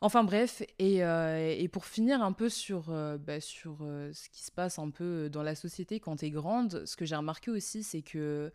Enfin 0.00 0.22
bref, 0.22 0.62
et, 0.78 1.04
euh, 1.04 1.66
pour 1.72 1.86
finir 1.86 2.22
un 2.22 2.32
peu 2.32 2.48
sur, 2.48 2.92
bah, 3.18 3.40
sur 3.40 3.78
ce 3.80 4.28
qui 4.30 4.44
se 4.44 4.52
passe 4.52 4.78
un 4.78 4.90
peu 4.90 5.28
dans 5.28 5.42
la 5.42 5.56
société 5.56 5.98
quand 5.98 6.16
tu 6.16 6.26
es 6.26 6.30
grande, 6.30 6.86
ce 6.86 6.94
que 6.94 7.04
j'ai 7.04 7.16
remarqué 7.16 7.50
aussi, 7.50 7.82
c'est 7.82 8.02
que 8.02 8.52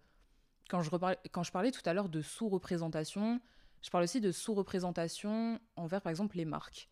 quand 0.70 0.82
je, 0.82 0.90
quand 1.32 1.44
je 1.44 1.52
parlais 1.52 1.72
tout 1.72 1.82
à 1.86 1.94
l'heure 1.94 2.10
de 2.10 2.22
sous-représentation, 2.22 3.40
je 3.82 3.90
parle 3.90 4.04
aussi 4.04 4.22
de 4.22 4.32
sous-représentation 4.32 5.60
envers, 5.76 6.02
par 6.02 6.10
exemple, 6.10 6.38
les 6.38 6.46
marques. 6.46 6.90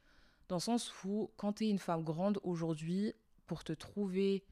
Dans 0.48 0.58
le 0.58 0.62
sens 0.62 0.94
où, 1.04 1.32
quand 1.38 1.54
tu 1.54 1.66
es 1.66 1.70
une 1.70 1.80
femme 1.80 2.04
grande 2.04 2.40
aujourd'hui, 2.44 3.14
pour 3.48 3.64
te 3.64 3.74
trouver 3.74 4.46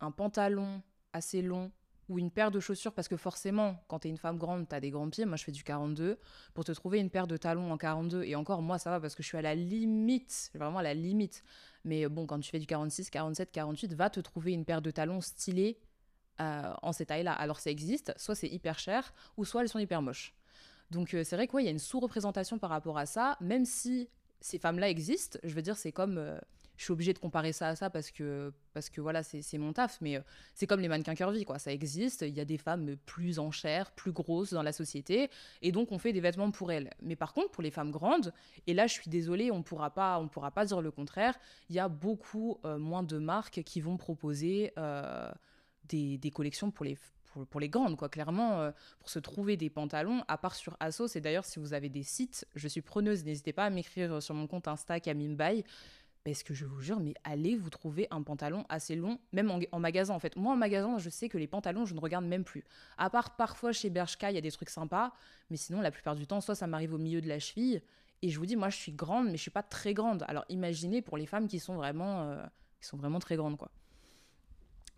un 0.00 0.10
pantalon 0.10 0.82
assez 1.12 1.42
long 1.42 1.70
ou 2.08 2.18
une 2.18 2.30
paire 2.30 2.50
de 2.50 2.60
chaussures, 2.60 2.92
parce 2.92 3.08
que 3.08 3.16
forcément, 3.16 3.82
quand 3.88 4.00
tu 4.00 4.08
es 4.08 4.10
une 4.10 4.18
femme 4.18 4.36
grande, 4.36 4.68
tu 4.68 4.74
as 4.74 4.80
des 4.80 4.90
grands 4.90 5.08
pieds, 5.08 5.24
moi 5.24 5.36
je 5.36 5.44
fais 5.44 5.52
du 5.52 5.64
42, 5.64 6.18
pour 6.52 6.64
te 6.64 6.72
trouver 6.72 6.98
une 6.98 7.08
paire 7.08 7.26
de 7.26 7.36
talons 7.36 7.72
en 7.72 7.78
42, 7.78 8.24
et 8.24 8.34
encore 8.34 8.60
moi 8.60 8.78
ça 8.78 8.90
va 8.90 9.00
parce 9.00 9.14
que 9.14 9.22
je 9.22 9.28
suis 9.28 9.38
à 9.38 9.42
la 9.42 9.54
limite, 9.54 10.50
vraiment 10.54 10.78
à 10.78 10.82
la 10.82 10.92
limite, 10.92 11.42
mais 11.84 12.06
bon, 12.08 12.26
quand 12.26 12.40
tu 12.40 12.50
fais 12.50 12.58
du 12.58 12.66
46, 12.66 13.08
47, 13.08 13.50
48, 13.52 13.94
va 13.94 14.10
te 14.10 14.20
trouver 14.20 14.52
une 14.52 14.66
paire 14.66 14.82
de 14.82 14.90
talons 14.90 15.22
stylés 15.22 15.78
euh, 16.40 16.72
en 16.82 16.92
ces 16.92 17.06
tailles-là. 17.06 17.32
Alors 17.32 17.60
ça 17.60 17.70
existe, 17.70 18.12
soit 18.16 18.34
c'est 18.34 18.48
hyper 18.48 18.76
cher, 18.76 19.14
ou 19.36 19.44
soit 19.44 19.62
elles 19.62 19.68
sont 19.68 19.78
hyper 19.78 20.02
moches. 20.02 20.34
Donc 20.90 21.14
euh, 21.14 21.22
c'est 21.22 21.36
vrai 21.36 21.46
qu'il 21.46 21.60
y 21.60 21.68
a 21.68 21.70
une 21.70 21.78
sous-représentation 21.78 22.58
par 22.58 22.70
rapport 22.70 22.98
à 22.98 23.06
ça, 23.06 23.36
même 23.40 23.64
si 23.64 24.08
ces 24.40 24.58
femmes-là 24.58 24.88
existent, 24.88 25.38
je 25.44 25.54
veux 25.54 25.62
dire, 25.62 25.76
c'est 25.76 25.92
comme... 25.92 26.18
Euh, 26.18 26.38
je 26.76 26.82
suis 26.82 26.92
obligée 26.92 27.12
de 27.12 27.20
comparer 27.20 27.52
ça 27.52 27.68
à 27.68 27.76
ça 27.76 27.88
parce 27.88 28.10
que, 28.10 28.52
parce 28.72 28.90
que 28.90 29.00
voilà, 29.00 29.22
c'est 29.22 29.58
mon 29.58 29.72
taf, 29.72 30.00
mais 30.00 30.20
c'est 30.54 30.66
comme 30.66 30.80
les 30.80 30.88
mannequins 30.88 31.14
curvy, 31.14 31.44
quoi. 31.44 31.60
Ça 31.60 31.70
existe, 31.72 32.22
il 32.22 32.34
y 32.34 32.40
a 32.40 32.44
des 32.44 32.58
femmes 32.58 32.96
plus 33.06 33.38
en 33.38 33.52
chair, 33.52 33.92
plus 33.92 34.10
grosses 34.10 34.52
dans 34.52 34.64
la 34.64 34.72
société, 34.72 35.30
et 35.62 35.70
donc 35.70 35.92
on 35.92 35.98
fait 35.98 36.12
des 36.12 36.18
vêtements 36.18 36.50
pour 36.50 36.72
elles. 36.72 36.90
Mais 37.00 37.14
par 37.14 37.32
contre, 37.32 37.52
pour 37.52 37.62
les 37.62 37.70
femmes 37.70 37.92
grandes, 37.92 38.32
et 38.66 38.74
là 38.74 38.88
je 38.88 38.92
suis 38.92 39.08
désolée, 39.08 39.52
on 39.52 39.62
pourra 39.62 39.90
pas, 39.90 40.18
on 40.18 40.26
pourra 40.26 40.50
pas 40.50 40.64
dire 40.64 40.80
le 40.80 40.90
contraire, 40.90 41.38
il 41.68 41.76
y 41.76 41.78
a 41.78 41.88
beaucoup 41.88 42.58
moins 42.64 43.04
de 43.04 43.18
marques 43.18 43.62
qui 43.62 43.80
vont 43.80 43.96
proposer 43.96 44.72
des, 45.88 46.30
collections 46.32 46.70
pour 46.70 46.84
les, 46.84 46.98
pour, 47.50 47.60
les 47.60 47.68
grandes, 47.68 47.96
quoi. 47.96 48.08
Clairement, 48.08 48.60
euh, 48.60 48.70
pour 48.98 49.10
se 49.10 49.18
trouver 49.18 49.56
des 49.56 49.70
pantalons, 49.70 50.24
à 50.28 50.38
part 50.38 50.54
sur 50.54 50.76
Asos, 50.80 51.16
et 51.16 51.20
d'ailleurs, 51.20 51.44
si 51.44 51.58
vous 51.58 51.74
avez 51.74 51.88
des 51.88 52.02
sites, 52.02 52.46
je 52.54 52.68
suis 52.68 52.82
preneuse, 52.82 53.24
n'hésitez 53.24 53.52
pas 53.52 53.64
à 53.64 53.70
m'écrire 53.70 54.22
sur 54.22 54.34
mon 54.34 54.46
compte 54.46 54.68
Insta 54.68 55.00
Camimbaye, 55.00 55.64
parce 56.24 56.42
que 56.42 56.54
je 56.54 56.64
vous 56.64 56.80
jure, 56.80 57.00
mais 57.00 57.12
allez 57.22 57.54
vous 57.54 57.68
trouver 57.68 58.08
un 58.10 58.22
pantalon 58.22 58.64
assez 58.70 58.96
long, 58.96 59.18
même 59.32 59.50
en, 59.50 59.78
magasin 59.78 60.14
en 60.14 60.18
fait. 60.18 60.36
Moi 60.36 60.54
en 60.54 60.56
magasin, 60.56 60.98
je 60.98 61.10
sais 61.10 61.28
que 61.28 61.36
les 61.36 61.46
pantalons, 61.46 61.84
je 61.84 61.94
ne 61.94 62.00
regarde 62.00 62.24
même 62.24 62.44
plus. 62.44 62.64
À 62.96 63.10
part 63.10 63.36
parfois 63.36 63.72
chez 63.72 63.90
Bershka, 63.90 64.30
il 64.30 64.34
y 64.34 64.38
a 64.38 64.40
des 64.40 64.50
trucs 64.50 64.70
sympas, 64.70 65.12
mais 65.50 65.58
sinon 65.58 65.82
la 65.82 65.90
plupart 65.90 66.16
du 66.16 66.26
temps, 66.26 66.40
soit 66.40 66.54
ça 66.54 66.66
m'arrive 66.66 66.94
au 66.94 66.98
milieu 66.98 67.20
de 67.20 67.28
la 67.28 67.38
cheville, 67.38 67.82
et 68.22 68.30
je 68.30 68.38
vous 68.38 68.46
dis, 68.46 68.56
moi 68.56 68.70
je 68.70 68.76
suis 68.76 68.92
grande, 68.92 69.26
mais 69.26 69.36
je 69.36 69.42
suis 69.42 69.50
pas 69.50 69.62
très 69.62 69.92
grande. 69.92 70.24
Alors 70.26 70.46
imaginez 70.48 71.02
pour 71.02 71.18
les 71.18 71.26
femmes 71.26 71.46
qui 71.46 71.60
sont 71.60 71.74
vraiment, 71.74 72.22
euh, 72.22 72.42
qui 72.80 72.86
sont 72.86 72.96
vraiment 72.96 73.18
très 73.18 73.36
grandes 73.36 73.58
quoi. 73.58 73.70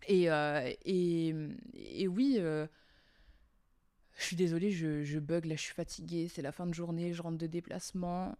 Et, 0.07 0.31
euh, 0.31 0.73
et, 0.85 1.35
et, 1.75 2.07
oui, 2.07 2.37
euh, 2.39 2.65
je 4.15 4.23
suis 4.23 4.35
désolée, 4.37 4.71
je, 4.71 5.03
je, 5.03 5.19
bug, 5.19 5.45
là 5.45 5.55
je 5.55 5.61
suis 5.61 5.73
fatiguée, 5.73 6.29
c'est 6.29 6.41
la 6.41 6.53
fin 6.53 6.65
de 6.65 6.73
journée, 6.73 7.13
je 7.13 7.21
rentre 7.21 7.37
de 7.37 7.47
déplacement. 7.47 8.37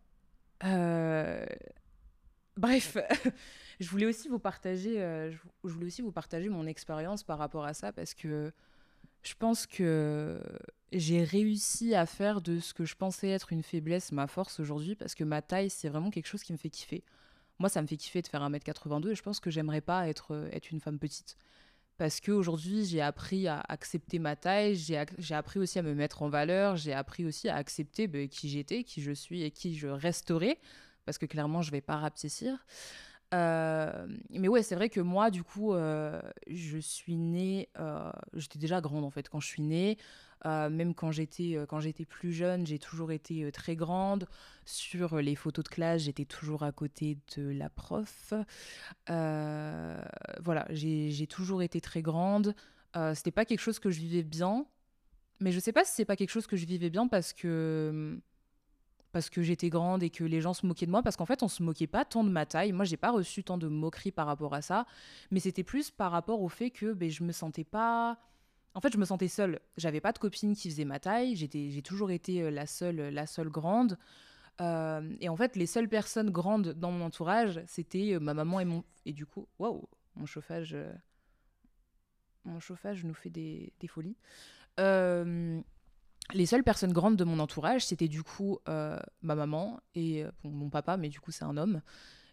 Euh, 0.63 1.45
bref, 2.55 2.97
je 3.81 3.89
voulais 3.89 4.05
aussi 4.05 4.29
vous 4.29 4.39
partager, 4.39 4.95
je 4.95 5.69
voulais 5.69 5.87
aussi 5.87 6.01
vous 6.01 6.13
partager 6.13 6.47
mon 6.47 6.65
expérience 6.65 7.23
par 7.23 7.37
rapport 7.37 7.65
à 7.65 7.73
ça 7.73 7.91
parce 7.91 8.13
que 8.13 8.53
je 9.23 9.33
pense 9.35 9.67
que 9.67 10.41
j'ai 10.93 11.21
réussi 11.25 11.95
à 11.95 12.05
faire 12.05 12.39
de 12.39 12.59
ce 12.59 12.73
que 12.73 12.85
je 12.85 12.95
pensais 12.95 13.27
être 13.29 13.51
une 13.51 13.63
faiblesse 13.63 14.13
ma 14.13 14.27
force 14.27 14.61
aujourd'hui 14.61 14.95
parce 14.95 15.15
que 15.15 15.25
ma 15.25 15.41
taille, 15.41 15.69
c'est 15.69 15.89
vraiment 15.89 16.11
quelque 16.11 16.27
chose 16.27 16.43
qui 16.43 16.53
me 16.53 16.57
fait 16.57 16.69
kiffer. 16.69 17.03
Moi, 17.59 17.69
ça 17.69 17.81
me 17.81 17.87
fait 17.87 17.97
kiffer 17.97 18.21
de 18.21 18.27
faire 18.27 18.41
1m82 18.41 19.09
et 19.09 19.15
je 19.15 19.23
pense 19.23 19.39
que 19.39 19.49
j'aimerais 19.49 19.81
pas 19.81 20.07
être, 20.07 20.33
euh, 20.33 20.49
être 20.51 20.71
une 20.71 20.79
femme 20.79 20.99
petite. 20.99 21.37
Parce 21.97 22.21
qu'aujourd'hui, 22.21 22.85
j'ai 22.85 23.01
appris 23.01 23.47
à 23.47 23.59
accepter 23.67 24.19
ma 24.19 24.35
taille, 24.35 24.75
j'ai 24.75 25.33
appris 25.33 25.59
aussi 25.59 25.79
à 25.79 25.81
me 25.81 25.95
mettre 25.95 26.21
en 26.21 26.29
valeur, 26.29 26.75
j'ai 26.75 26.93
appris 26.93 27.25
aussi 27.25 27.49
à 27.49 27.55
accepter 27.55 28.07
bah, 28.07 28.27
qui 28.27 28.49
j'étais, 28.49 28.83
qui 28.83 29.01
je 29.01 29.11
suis 29.11 29.41
et 29.41 29.49
qui 29.49 29.75
je 29.75 29.87
resterai. 29.87 30.59
Parce 31.05 31.17
que 31.17 31.25
clairement, 31.25 31.63
je 31.63 31.71
vais 31.71 31.81
pas 31.81 31.97
rapetissir. 31.97 32.63
Euh, 33.33 34.07
mais 34.29 34.47
ouais, 34.47 34.61
c'est 34.61 34.75
vrai 34.75 34.89
que 34.89 34.99
moi, 34.99 35.31
du 35.31 35.43
coup, 35.43 35.73
euh, 35.73 36.21
je 36.47 36.77
suis 36.77 37.15
née. 37.15 37.69
J'étais 38.33 38.59
déjà 38.59 38.79
grande 38.79 39.03
en 39.03 39.09
fait 39.09 39.27
quand 39.27 39.39
je 39.39 39.47
suis 39.47 39.63
née. 39.63 39.97
Même 40.45 40.93
quand 40.93 41.11
j'étais 41.11 41.57
quand 41.67 41.79
j'étais 41.79 42.05
plus 42.05 42.31
jeune, 42.33 42.65
j'ai 42.65 42.79
toujours 42.79 43.11
été 43.11 43.51
très 43.51 43.75
grande. 43.75 44.27
Sur 44.65 45.17
les 45.17 45.35
photos 45.35 45.63
de 45.63 45.69
classe, 45.69 46.01
j'étais 46.03 46.25
toujours 46.25 46.63
à 46.63 46.71
côté 46.71 47.17
de 47.35 47.49
la 47.49 47.69
prof. 47.69 48.33
voilà, 49.07 50.67
j'ai 50.69 51.27
toujours 51.27 51.61
été 51.61 51.81
très 51.81 52.01
grande. 52.01 52.55
C'était 53.13 53.31
pas 53.31 53.45
quelque 53.45 53.59
chose 53.59 53.79
que 53.79 53.89
je 53.89 53.99
vivais 53.99 54.23
bien, 54.23 54.65
mais 55.39 55.51
je 55.51 55.59
sais 55.59 55.73
pas 55.73 55.83
si 55.85 55.93
c'est 55.93 56.05
pas 56.05 56.15
quelque 56.15 56.31
chose 56.31 56.47
que 56.47 56.57
je 56.57 56.65
vivais 56.65 56.89
bien 56.89 57.07
parce 57.07 57.33
que 57.33 58.19
parce 59.11 59.29
que 59.29 59.41
j'étais 59.41 59.69
grande 59.69 60.03
et 60.03 60.09
que 60.09 60.23
les 60.23 60.41
gens 60.41 60.53
se 60.53 60.65
moquaient 60.65 60.85
de 60.85 60.91
moi, 60.91 61.01
parce 61.01 61.15
qu'en 61.15 61.25
fait, 61.25 61.41
on 61.41 61.47
se 61.47 61.63
moquait 61.63 61.87
pas 61.87 62.05
tant 62.05 62.23
de 62.23 62.29
ma 62.29 62.45
taille. 62.45 62.71
Moi, 62.71 62.85
j'ai 62.85 62.97
pas 62.97 63.11
reçu 63.11 63.43
tant 63.43 63.57
de 63.57 63.67
moqueries 63.67 64.11
par 64.11 64.27
rapport 64.27 64.53
à 64.53 64.61
ça, 64.61 64.85
mais 65.31 65.39
c'était 65.39 65.63
plus 65.63 65.89
par 65.89 66.11
rapport 66.11 66.41
au 66.41 66.49
fait 66.49 66.69
que 66.69 66.93
ben, 66.93 67.09
je 67.09 67.23
me 67.23 67.31
sentais 67.31 67.63
pas. 67.63 68.19
En 68.77 68.79
fait, 68.79 68.93
je 68.93 68.99
me 68.99 69.05
sentais 69.05 69.27
seule. 69.27 69.59
J'avais 69.75 70.01
pas 70.01 70.11
de 70.11 70.19
copine 70.19 70.55
qui 70.55 70.69
faisait 70.69 70.85
ma 70.85 70.99
taille. 70.99 71.35
J'ai 71.35 71.81
toujours 71.81 72.11
été 72.11 72.43
euh, 72.43 72.51
la 72.51 72.67
seule, 72.67 73.09
la 73.09 73.25
seule 73.25 73.49
grande. 73.49 73.97
Euh, 74.61 75.15
et 75.19 75.29
en 75.29 75.35
fait, 75.35 75.55
les 75.55 75.65
seules 75.65 75.89
personnes 75.89 76.29
grandes 76.29 76.73
dans 76.73 76.91
mon 76.91 77.03
entourage, 77.03 77.59
c'était 77.65 78.13
euh, 78.13 78.19
ma 78.19 78.35
maman 78.35 78.59
et 78.59 78.65
mon. 78.65 78.83
Et 79.07 79.13
du 79.13 79.25
coup, 79.25 79.47
waouh, 79.57 79.89
mon 80.15 80.27
chauffage. 80.27 80.77
Mon 82.45 82.59
chauffage 82.59 83.03
nous 83.03 83.15
fait 83.15 83.31
des, 83.31 83.73
des 83.79 83.87
folies. 83.87 84.15
Les 84.77 86.45
seules 86.45 86.63
personnes 86.63 86.93
grandes 86.93 87.15
de 87.15 87.23
mon 87.23 87.39
entourage, 87.39 87.83
c'était 87.83 88.07
du 88.07 88.21
coup 88.21 88.59
ma 88.67 89.35
maman 89.35 89.79
et 89.95 90.23
mon 90.43 90.69
papa, 90.69 90.97
mais 90.97 91.09
du 91.09 91.19
coup 91.19 91.31
c'est 91.31 91.45
un 91.45 91.57
homme. 91.57 91.81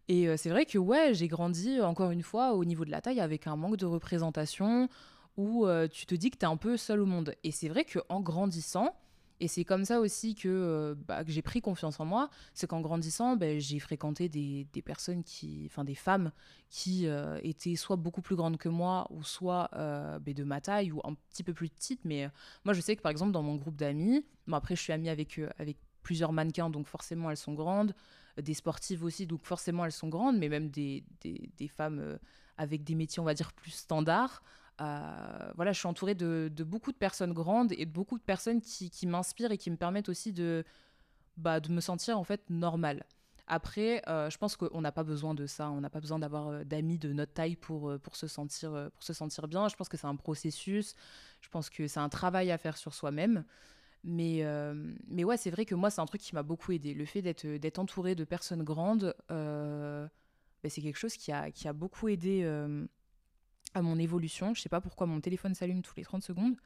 Et 0.08 0.36
c'est 0.36 0.50
vrai 0.50 0.66
que 0.66 0.76
ouais, 0.76 1.14
j'ai 1.14 1.28
grandi 1.28 1.80
encore 1.80 2.10
une 2.10 2.22
fois 2.22 2.52
au 2.52 2.64
niveau 2.64 2.84
de 2.84 2.90
la 2.90 3.00
taille 3.00 3.20
avec 3.20 3.46
un 3.46 3.56
manque 3.56 3.76
de 3.76 3.86
représentation 3.86 4.88
où 5.36 5.66
tu 5.90 6.06
te 6.06 6.14
dis 6.14 6.30
que 6.30 6.36
tu 6.36 6.44
es 6.44 6.48
un 6.48 6.56
peu 6.56 6.76
seul 6.76 7.00
au 7.00 7.06
monde. 7.06 7.34
Et 7.42 7.50
c'est 7.50 7.68
vrai 7.68 7.84
qu'en 7.84 8.20
grandissant, 8.20 8.94
et 9.40 9.48
c'est 9.48 9.64
comme 9.64 9.84
ça 9.84 10.00
aussi 10.00 10.34
que, 10.34 10.48
euh, 10.48 10.94
bah, 10.96 11.22
j'ai 11.26 11.42
pris 11.42 11.60
confiance 11.60 11.98
en 11.98 12.04
moi. 12.04 12.30
C'est 12.54 12.66
qu'en 12.66 12.80
grandissant, 12.80 13.36
ben, 13.36 13.58
j'ai 13.58 13.78
fréquenté 13.78 14.28
des, 14.28 14.66
personnes 14.82 15.24
qui, 15.24 15.64
enfin 15.66 15.84
des 15.84 15.94
femmes 15.94 16.30
qui 16.70 17.06
euh, 17.06 17.38
étaient 17.42 17.74
soit 17.76 17.96
beaucoup 17.96 18.22
plus 18.22 18.36
grandes 18.36 18.58
que 18.58 18.68
moi, 18.68 19.06
ou 19.10 19.22
soit 19.22 19.70
euh, 19.74 20.18
ben, 20.18 20.34
de 20.34 20.44
ma 20.44 20.60
taille, 20.60 20.92
ou 20.92 21.00
un 21.04 21.14
petit 21.30 21.42
peu 21.42 21.52
plus 21.52 21.68
petites. 21.68 22.04
Mais 22.04 22.28
moi, 22.64 22.74
je 22.74 22.80
sais 22.80 22.94
que 22.96 23.02
par 23.02 23.10
exemple, 23.10 23.32
dans 23.32 23.42
mon 23.42 23.56
groupe 23.56 23.76
d'amis, 23.76 24.24
bon, 24.46 24.56
après, 24.56 24.76
je 24.76 24.82
suis 24.82 24.92
amie 24.92 25.08
avec, 25.08 25.38
plusieurs 26.02 26.32
mannequins, 26.32 26.68
donc 26.70 26.86
forcément, 26.86 27.30
elles 27.30 27.36
sont 27.36 27.54
grandes. 27.54 27.94
Des 28.40 28.54
sportives 28.54 29.04
aussi, 29.04 29.26
donc 29.26 29.44
forcément, 29.44 29.84
elles 29.84 29.92
sont 29.92 30.08
grandes, 30.08 30.38
mais 30.38 30.48
même 30.48 30.70
des 30.70 31.04
femmes 31.68 32.18
avec 32.56 32.84
des 32.84 32.94
métiers, 32.94 33.20
on 33.20 33.24
va 33.24 33.34
dire, 33.34 33.52
plus 33.52 33.70
standards. 33.72 34.42
Euh, 34.80 35.52
voilà, 35.54 35.72
je 35.72 35.78
suis 35.78 35.86
entourée 35.86 36.14
de, 36.14 36.50
beaucoup 36.64 36.92
de 36.92 36.96
personnes 36.96 37.32
grandes 37.32 37.72
et 37.72 37.86
beaucoup 37.86 38.18
de 38.18 38.22
personnes 38.22 38.60
qui, 38.60 39.06
m'inspirent 39.06 39.52
et 39.52 39.58
qui 39.58 39.70
me 39.70 39.76
permettent 39.76 40.08
aussi 40.08 40.32
de, 40.32 40.64
bah, 41.36 41.60
de 41.60 41.70
me 41.70 41.80
sentir 41.80 42.18
en 42.18 42.24
fait 42.24 42.42
normale. 42.50 43.04
Après, 43.46 44.02
euh, 44.08 44.30
je 44.30 44.38
pense 44.38 44.56
qu'on 44.56 44.80
n'a 44.80 44.90
pas 44.90 45.04
besoin 45.04 45.34
de 45.34 45.46
ça. 45.46 45.70
On 45.70 45.80
n'a 45.80 45.90
pas 45.90 46.00
besoin 46.00 46.18
d'avoir 46.18 46.48
euh, 46.48 46.64
d'amis 46.64 46.98
de 46.98 47.12
notre 47.12 47.34
taille 47.34 47.56
pour, 47.56 47.92
pour, 48.00 48.16
se 48.16 48.26
sentir, 48.26 48.90
pour 48.94 49.02
se 49.02 49.12
sentir 49.12 49.46
bien. 49.48 49.68
Je 49.68 49.76
pense 49.76 49.88
que 49.88 49.96
c'est 49.96 50.06
un 50.06 50.16
processus. 50.16 50.94
Je 51.42 51.48
pense 51.50 51.68
que 51.68 51.86
c'est 51.86 52.00
un 52.00 52.08
travail 52.08 52.50
à 52.50 52.58
faire 52.58 52.76
sur 52.76 52.94
soi-même. 52.94 53.44
Mais, 54.02 54.44
mais 55.08 55.24
ouais, 55.24 55.38
c'est 55.38 55.50
vrai 55.50 55.64
que 55.64 55.74
moi, 55.74 55.88
c'est 55.88 56.00
un 56.02 56.06
truc 56.06 56.20
qui 56.20 56.34
m'a 56.34 56.42
beaucoup 56.42 56.72
aidé. 56.72 56.92
Le 56.92 57.06
fait 57.06 57.22
d'être 57.22 57.78
entourée 57.78 58.14
de 58.14 58.24
personnes 58.24 58.62
grandes, 58.62 59.14
bah, 59.28 60.08
c'est 60.68 60.82
quelque 60.82 60.98
chose 60.98 61.16
qui 61.16 61.32
a, 61.32 61.50
qui 61.50 61.68
a 61.68 61.72
beaucoup 61.72 62.08
aidé 62.08 62.44
à 63.74 63.82
mon 63.82 63.98
évolution. 63.98 64.54
Je 64.54 64.62
sais 64.62 64.68
pas 64.68 64.80
pourquoi 64.80 65.06
mon 65.06 65.20
téléphone 65.20 65.54
s'allume 65.54 65.82
tous 65.82 65.94
les 65.96 66.04
30 66.04 66.22
secondes. 66.22 66.56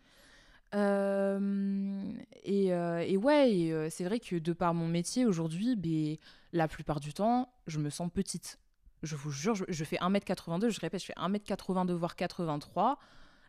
Euh, 0.74 2.12
et, 2.44 2.72
euh, 2.74 2.98
et, 3.00 3.16
ouais, 3.16 3.70
euh, 3.72 3.88
c'est 3.90 4.04
vrai 4.04 4.20
que 4.20 4.36
de 4.36 4.52
par 4.52 4.74
mon 4.74 4.86
métier 4.86 5.24
aujourd'hui, 5.24 5.76
ben, 5.76 6.16
la 6.52 6.68
plupart 6.68 7.00
du 7.00 7.12
temps, 7.12 7.52
je 7.66 7.78
me 7.78 7.90
sens 7.90 8.10
petite. 8.12 8.58
Je 9.02 9.16
vous 9.16 9.30
jure, 9.30 9.54
je, 9.54 9.84
fais 9.84 9.96
1m82, 9.96 10.70
je 10.70 10.80
répète, 10.80 11.00
je 11.00 11.06
fais 11.06 11.14
1m82 11.14 11.92
voire 11.92 12.16
83. 12.16 12.98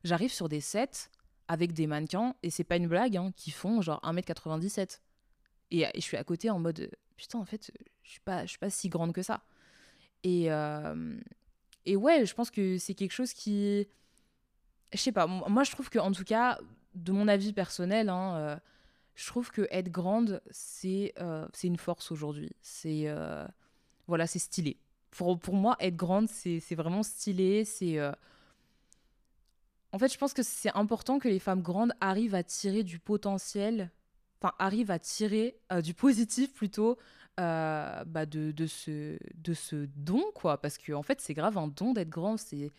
J'arrive 0.04 0.32
sur 0.32 0.48
des 0.48 0.62
sets 0.62 1.10
avec 1.48 1.74
des 1.74 1.88
mannequins, 1.88 2.36
et 2.44 2.52
c'est 2.52 2.64
pas 2.64 2.78
une 2.78 2.88
blague, 2.88 3.18
hein, 3.18 3.32
qui 3.36 3.52
font 3.52 3.82
genre 3.82 4.00
1m97. 4.04 5.00
Et, 5.72 5.82
et, 5.82 5.90
je 5.96 6.02
suis 6.02 6.18
à 6.18 6.24
côté 6.24 6.50
en 6.50 6.60
mode, 6.60 6.92
putain, 7.18 7.40
en 7.40 7.46
fait, 7.46 7.72
je 8.04 8.12
suis 8.12 8.20
pas, 8.20 8.44
je 8.44 8.50
suis 8.52 8.60
pas 8.60 8.70
si 8.70 8.90
grande 8.90 9.12
que 9.14 9.24
ça. 9.24 9.42
Et, 10.24 10.50
et 11.90 11.96
ouais, 11.96 12.26
je 12.26 12.36
pense 12.36 12.52
que 12.52 12.78
c'est 12.78 12.94
quelque 12.94 13.12
chose 13.12 13.34
qui. 13.34 13.88
Je 14.94 14.98
sais 14.98 15.12
pas, 15.12 15.26
moi 15.26 15.64
je 15.64 15.72
trouve 15.72 15.90
que, 15.90 15.98
en 15.98 16.12
tout 16.12 16.24
cas, 16.24 16.60
de 16.94 17.12
mon 17.12 17.28
avis 17.28 17.52
personnel, 17.52 18.10
hein, 18.10 18.36
euh, 18.36 18.56
je 19.16 19.26
trouve 19.26 19.50
que 19.52 19.68
être 19.72 19.90
grande, 19.90 20.42
c'est 20.52 21.14
euh, 21.20 21.48
une 21.64 21.78
force 21.78 22.12
aujourd'hui. 22.12 22.52
C'est. 22.62 23.04
Euh, 23.08 23.48
voilà, 24.08 24.28
c'est 24.28 24.40
stylé. 24.40 24.78
Pour, 25.10 25.40
moi, 25.54 25.76
être 25.80 25.96
grande, 25.96 26.30
c'est 26.30 26.76
vraiment 26.76 27.02
stylé. 27.02 27.64
En 29.92 29.98
fait, 29.98 30.14
je 30.14 30.18
pense 30.20 30.34
que 30.34 30.44
c'est 30.44 30.76
important 30.76 31.18
que 31.18 31.28
les 31.28 31.40
femmes 31.40 31.64
grandes 31.64 31.94
arrivent 32.00 32.36
à 32.36 32.44
tirer 32.44 32.84
du 32.84 33.00
potentiel, 33.00 33.90
enfin, 34.42 34.54
arrivent 34.60 34.92
à 34.92 35.00
tirer 35.00 35.60
du 35.84 35.94
positif 35.94 36.54
plutôt 36.54 36.98
euh, 37.40 38.04
bah 38.06 38.26
de, 38.26 38.54
ce, 38.68 39.18
de 39.36 39.54
ce 39.54 39.88
don, 39.96 40.24
quoi. 40.36 40.60
Parce 40.60 40.78
que, 40.78 40.92
en 40.92 41.04
fait, 41.04 41.22
c'est 41.22 41.34
grave 41.34 41.58
un 41.58 41.68
don 41.68 41.94
d'être 41.94 42.10
grand. 42.10 42.38
C'est. 42.38 42.72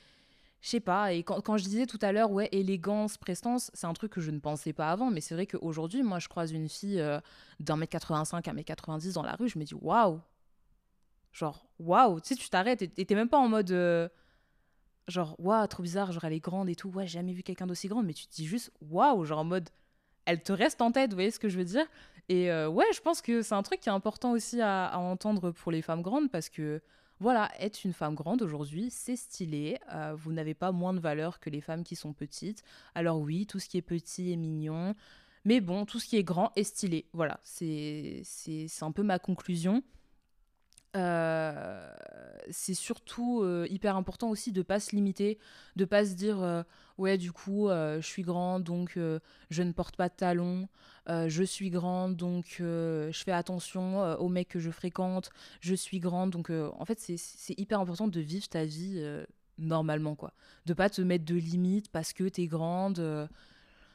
Je 0.60 0.68
sais 0.68 0.80
pas. 0.80 1.14
Et 1.14 1.22
quand, 1.22 1.56
je 1.56 1.64
disais 1.64 1.86
tout 1.86 1.98
à 2.02 2.12
l'heure, 2.12 2.30
ouais, 2.30 2.48
élégance, 2.52 3.16
prestance, 3.16 3.70
c'est 3.72 3.86
un 3.86 3.94
truc 3.94 4.12
que 4.12 4.20
je 4.20 4.30
ne 4.30 4.38
pensais 4.38 4.74
pas 4.74 4.90
avant. 4.90 5.10
Mais 5.10 5.22
c'est 5.22 5.34
vrai 5.34 5.46
qu'aujourd'hui, 5.46 6.02
moi, 6.02 6.18
je 6.18 6.28
croise 6.28 6.52
une 6.52 6.68
fille 6.68 7.00
euh, 7.00 7.20
d'un 7.60 7.76
mètre 7.76 7.92
85 7.92 8.46
à 8.48 8.52
mètre 8.52 8.66
90 8.66 9.14
dans 9.14 9.22
la 9.22 9.34
rue, 9.34 9.48
je 9.48 9.58
me 9.58 9.64
dis, 9.64 9.74
waouh! 9.74 10.20
Genre, 11.32 11.66
waouh! 11.78 12.20
Tu 12.20 12.28
sais, 12.28 12.34
tu 12.34 12.50
t'arrêtes 12.50 12.82
et 12.82 12.88
t'es 13.06 13.14
même 13.14 13.28
pas 13.30 13.38
en 13.38 13.48
mode. 13.48 13.70
Euh, 13.70 14.08
genre, 15.08 15.36
waouh, 15.38 15.66
trop 15.68 15.82
bizarre, 15.82 16.12
genre, 16.12 16.24
elle 16.24 16.34
est 16.34 16.40
grande 16.40 16.68
et 16.68 16.76
tout. 16.76 16.90
Ouais, 16.90 17.06
jamais 17.06 17.32
vu 17.32 17.42
quelqu'un 17.42 17.66
d'aussi 17.66 17.88
grand. 17.88 18.02
Mais 18.02 18.12
tu 18.12 18.26
te 18.26 18.34
dis 18.34 18.46
juste, 18.46 18.72
waouh! 18.82 19.24
Genre, 19.24 19.38
en 19.38 19.44
mode. 19.44 19.70
Elle 20.30 20.40
te 20.40 20.52
reste 20.52 20.80
en 20.80 20.92
tête, 20.92 21.10
vous 21.10 21.16
voyez 21.16 21.32
ce 21.32 21.40
que 21.40 21.48
je 21.48 21.58
veux 21.58 21.64
dire? 21.64 21.84
Et 22.28 22.52
euh, 22.52 22.68
ouais, 22.68 22.86
je 22.94 23.00
pense 23.00 23.20
que 23.20 23.42
c'est 23.42 23.56
un 23.56 23.64
truc 23.64 23.80
qui 23.80 23.88
est 23.88 23.92
important 23.92 24.30
aussi 24.30 24.60
à, 24.60 24.96
entendre 24.96 25.50
pour 25.50 25.72
les 25.72 25.82
femmes 25.82 26.02
grandes 26.02 26.30
parce 26.30 26.48
que 26.48 26.80
voilà, 27.18 27.50
être 27.58 27.84
une 27.84 27.92
femme 27.92 28.14
grande 28.14 28.40
aujourd'hui, 28.40 28.90
c'est 28.90 29.16
stylé. 29.16 29.76
Euh, 29.92 30.14
vous 30.16 30.32
n'avez 30.32 30.54
pas 30.54 30.70
moins 30.70 30.94
de 30.94 31.00
valeur 31.00 31.40
que 31.40 31.50
les 31.50 31.60
femmes 31.60 31.82
qui 31.82 31.96
sont 31.96 32.12
petites. 32.12 32.62
Alors 32.94 33.18
oui, 33.18 33.44
tout 33.44 33.58
ce 33.58 33.68
qui 33.68 33.76
est 33.76 33.82
petit 33.82 34.32
est 34.32 34.36
mignon. 34.36 34.94
Mais 35.44 35.60
bon, 35.60 35.84
tout 35.84 35.98
ce 35.98 36.06
qui 36.06 36.16
est 36.16 36.22
grand 36.22 36.52
est 36.54 36.62
stylé. 36.62 37.06
Voilà, 37.12 37.40
c'est 37.42 38.22
un 38.82 38.92
peu 38.92 39.02
ma 39.02 39.18
conclusion. 39.18 39.82
Euh, 40.96 41.88
c'est 42.50 42.74
surtout 42.74 43.42
euh, 43.42 43.64
hyper 43.70 43.94
important 43.94 44.28
aussi 44.28 44.50
de 44.50 44.62
pas 44.62 44.80
se 44.80 44.96
limiter, 44.96 45.38
de 45.76 45.84
pas 45.84 46.04
se 46.04 46.14
dire 46.14 46.42
euh, 46.42 46.64
ouais 46.98 47.16
du 47.16 47.30
coup 47.30 47.68
je 47.68 48.00
suis 48.02 48.22
grande 48.22 48.64
donc 48.64 48.98
je 49.50 49.62
ne 49.62 49.72
porte 49.72 49.96
pas 49.96 50.08
de 50.08 50.14
talons, 50.14 50.68
je 51.08 51.44
suis 51.44 51.70
grande 51.70 52.16
donc 52.16 52.56
je 52.58 53.22
fais 53.24 53.32
attention 53.32 54.00
aux 54.18 54.28
mecs 54.28 54.48
que 54.48 54.58
je 54.58 54.70
fréquente, 54.70 55.30
je 55.60 55.74
suis 55.74 56.00
grande 56.00 56.30
donc 56.30 56.50
en 56.50 56.84
fait 56.84 56.98
c'est 56.98 57.58
hyper 57.58 57.80
important 57.80 58.08
de 58.08 58.20
vivre 58.20 58.48
ta 58.48 58.64
vie 58.64 59.02
normalement 59.58 60.16
quoi, 60.16 60.34
de 60.66 60.74
pas 60.74 60.90
te 60.90 61.00
mettre 61.00 61.24
de 61.24 61.36
limites 61.36 61.90
parce 61.90 62.12
que 62.12 62.24
t'es 62.28 62.46
grande 62.46 63.28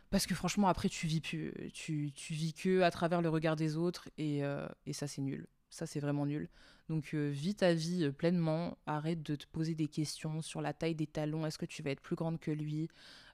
parce 0.09 0.25
que 0.25 0.33
franchement 0.33 0.67
après 0.69 0.89
tu 0.89 1.07
vis 1.07 1.21
plus, 1.21 1.53
tu, 1.73 2.11
tu, 2.15 2.33
vis 2.33 2.53
que 2.53 2.81
à 2.81 2.89
travers 2.89 3.21
le 3.21 3.29
regard 3.29 3.55
des 3.55 3.75
autres 3.75 4.09
et, 4.17 4.41
et 4.85 4.93
ça 4.93 5.07
c'est 5.07 5.21
nul, 5.21 5.45
ça 5.69 5.85
c'est 5.85 5.99
vraiment 5.99 6.25
nul. 6.25 6.49
Donc 6.89 7.13
euh, 7.13 7.29
vis 7.29 7.55
ta 7.55 7.73
vie 7.73 8.05
euh, 8.05 8.11
pleinement, 8.11 8.77
arrête 8.85 9.23
de 9.23 9.35
te 9.35 9.47
poser 9.47 9.73
des 9.73 9.87
questions 9.87 10.41
sur 10.41 10.61
la 10.61 10.73
taille 10.73 10.93
des 10.93 11.07
talons, 11.07 11.45
est-ce 11.45 11.57
que 11.57 11.65
tu 11.65 11.81
vas 11.81 11.89
être 11.89 12.01
plus 12.01 12.15
grande 12.15 12.39
que 12.39 12.51
lui? 12.51 12.89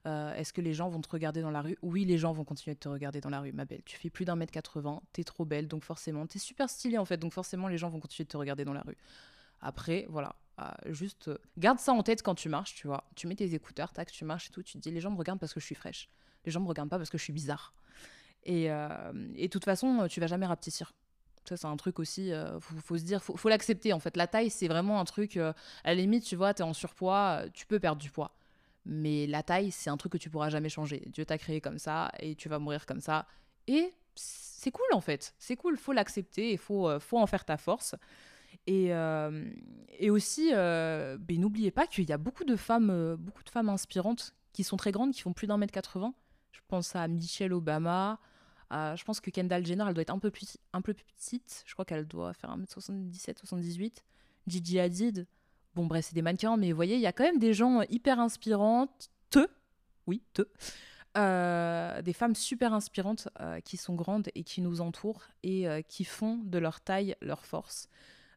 Euh, 0.07 0.33
Est-ce 0.35 0.53
que 0.53 0.61
les 0.61 0.73
gens 0.73 0.89
vont 0.89 1.01
te 1.01 1.09
regarder 1.09 1.41
dans 1.41 1.51
la 1.51 1.61
rue? 1.61 1.77
Oui, 1.81 2.05
les 2.05 2.17
gens 2.17 2.31
vont 2.31 2.45
continuer 2.45 2.75
de 2.75 2.79
te 2.79 2.89
regarder 2.89 3.19
dans 3.19 3.29
la 3.29 3.41
rue, 3.41 3.51
ma 3.51 3.65
belle. 3.65 3.83
Tu 3.83 3.97
fais 3.97 4.09
plus 4.09 4.25
d'un 4.25 4.35
mètre 4.35 4.53
80, 4.53 5.01
t'es 5.11 5.23
trop 5.23 5.45
belle, 5.45 5.67
donc 5.67 5.83
forcément, 5.83 6.25
t'es 6.25 6.39
super 6.39 6.69
stylée 6.69 6.97
en 6.97 7.05
fait, 7.05 7.17
donc 7.17 7.33
forcément 7.33 7.67
les 7.67 7.77
gens 7.77 7.89
vont 7.89 7.99
continuer 7.99 8.25
de 8.25 8.31
te 8.31 8.37
regarder 8.37 8.63
dans 8.63 8.73
la 8.73 8.81
rue. 8.81 8.97
Après, 9.59 10.07
voilà, 10.09 10.35
juste 10.87 11.29
garde 11.57 11.77
ça 11.77 11.91
en 11.93 12.01
tête 12.01 12.23
quand 12.23 12.33
tu 12.33 12.49
marches, 12.49 12.73
tu 12.73 12.87
vois. 12.87 13.03
Tu 13.15 13.27
mets 13.27 13.35
tes 13.35 13.53
écouteurs, 13.53 13.91
tac, 13.93 14.11
tu 14.11 14.25
marches 14.25 14.47
et 14.47 14.51
tout, 14.51 14.63
tu 14.63 14.73
te 14.73 14.77
dis 14.79 14.91
les 14.91 15.01
gens 15.01 15.11
me 15.11 15.17
regardent 15.17 15.39
parce 15.39 15.53
que 15.53 15.59
je 15.59 15.65
suis 15.65 15.75
fraîche. 15.75 16.09
Les 16.45 16.51
gens 16.51 16.61
me 16.61 16.67
regardent 16.67 16.89
pas 16.89 16.97
parce 16.97 17.11
que 17.11 17.19
je 17.19 17.23
suis 17.23 17.33
bizarre. 17.33 17.75
Et 18.43 18.69
de 18.69 19.47
toute 19.47 19.65
façon, 19.65 20.07
tu 20.09 20.19
vas 20.19 20.25
jamais 20.25 20.47
rapetisser. 20.47 20.85
Ça, 21.45 21.57
c'est 21.57 21.67
un 21.67 21.77
truc 21.77 21.99
aussi, 21.99 22.31
euh, 22.31 22.59
faut, 22.59 22.97
se 22.97 23.03
dire, 23.03 23.23
faut, 23.23 23.49
l'accepter 23.49 23.93
en 23.93 23.99
fait. 23.99 24.15
La 24.15 24.27
taille, 24.27 24.49
c'est 24.49 24.67
vraiment 24.67 24.99
un 24.99 25.05
truc, 25.05 25.37
euh, 25.37 25.53
à 25.83 25.89
la 25.89 25.95
limite, 25.95 26.23
tu 26.23 26.35
vois, 26.35 26.53
tu 26.53 26.61
es 26.61 26.65
en 26.65 26.73
surpoids, 26.73 27.41
euh, 27.41 27.49
tu 27.53 27.65
peux 27.65 27.79
perdre 27.79 28.01
du 28.01 28.11
poids. 28.11 28.31
Mais 28.85 29.27
la 29.27 29.43
taille, 29.43 29.71
c'est 29.71 29.89
un 29.89 29.97
truc 29.97 30.13
que 30.13 30.17
tu 30.17 30.29
pourras 30.29 30.49
jamais 30.49 30.69
changer. 30.69 31.03
Dieu 31.07 31.25
t'a 31.25 31.37
créé 31.37 31.59
comme 31.59 31.79
ça 31.79 32.11
et 32.19 32.35
tu 32.35 32.47
vas 32.47 32.59
mourir 32.59 32.85
comme 32.85 33.01
ça. 33.01 33.25
Et 33.67 33.91
c'est 34.15 34.71
cool 34.71 34.85
en 34.93 35.01
fait, 35.01 35.33
c'est 35.39 35.55
cool, 35.55 35.77
faut 35.77 35.93
l'accepter, 35.93 36.51
il 36.51 36.57
faut, 36.57 36.99
faut 36.99 37.17
en 37.17 37.25
faire 37.27 37.45
ta 37.45 37.57
force. 37.57 37.95
Et, 38.67 38.91
et 39.99 40.09
aussi, 40.09 40.51
ben, 40.51 41.17
n'oubliez 41.29 41.71
pas 41.71 41.87
qu'il 41.87 42.07
y 42.07 42.13
a 42.13 42.17
beaucoup 42.17 42.43
de 42.43 42.55
femmes, 42.55 43.15
beaucoup 43.17 43.43
de 43.43 43.49
femmes 43.49 43.69
inspirantes 43.69 44.35
qui 44.53 44.63
sont 44.63 44.77
très 44.77 44.91
grandes, 44.91 45.13
qui 45.13 45.21
font 45.21 45.33
plus 45.33 45.47
d'un 45.47 45.57
mètre 45.57 45.73
80. 45.73 46.13
Je 46.51 46.59
pense 46.67 46.95
à 46.95 47.07
Michelle 47.07 47.53
Obama. 47.53 48.19
Je 48.71 49.03
pense 49.03 49.19
que 49.19 49.29
Kendall 49.29 49.65
Jenner, 49.65 49.85
elle 49.87 49.93
doit 49.93 50.01
être 50.01 50.13
un 50.13 50.19
peu, 50.19 50.31
plus, 50.31 50.57
petite. 50.81 51.63
Je 51.65 51.73
crois 51.73 51.85
qu'elle 51.85 52.07
doit 52.07 52.33
faire 52.33 52.55
1m77, 52.57 53.39
78. 53.39 54.03
Gigi 54.47 54.79
Hadid. 54.79 55.27
Bon, 55.75 55.85
bref, 55.85 56.05
c'est 56.07 56.15
des 56.15 56.21
mannequins, 56.21 56.57
mais 56.57 56.71
vous 56.71 56.75
voyez, 56.75 56.95
il 56.95 57.01
y 57.01 57.07
a 57.07 57.13
quand 57.13 57.23
même 57.23 57.39
des 57.39 57.53
gens 57.53 57.81
hyper 57.89 58.19
inspirantes. 58.19 59.09
Te. 59.29 59.47
Oui, 60.07 60.21
te. 60.33 60.43
Euh, 61.17 62.01
des 62.01 62.13
femmes 62.13 62.35
super 62.35 62.73
inspirantes 62.73 63.27
euh, 63.41 63.59
qui 63.59 63.75
sont 63.75 63.95
grandes 63.95 64.29
et 64.33 64.43
qui 64.43 64.61
nous 64.61 64.79
entourent 64.79 65.25
et 65.43 65.67
euh, 65.67 65.81
qui 65.81 66.05
font 66.05 66.37
de 66.37 66.57
leur 66.57 66.79
taille 66.79 67.17
leur 67.21 67.45
force. 67.45 67.89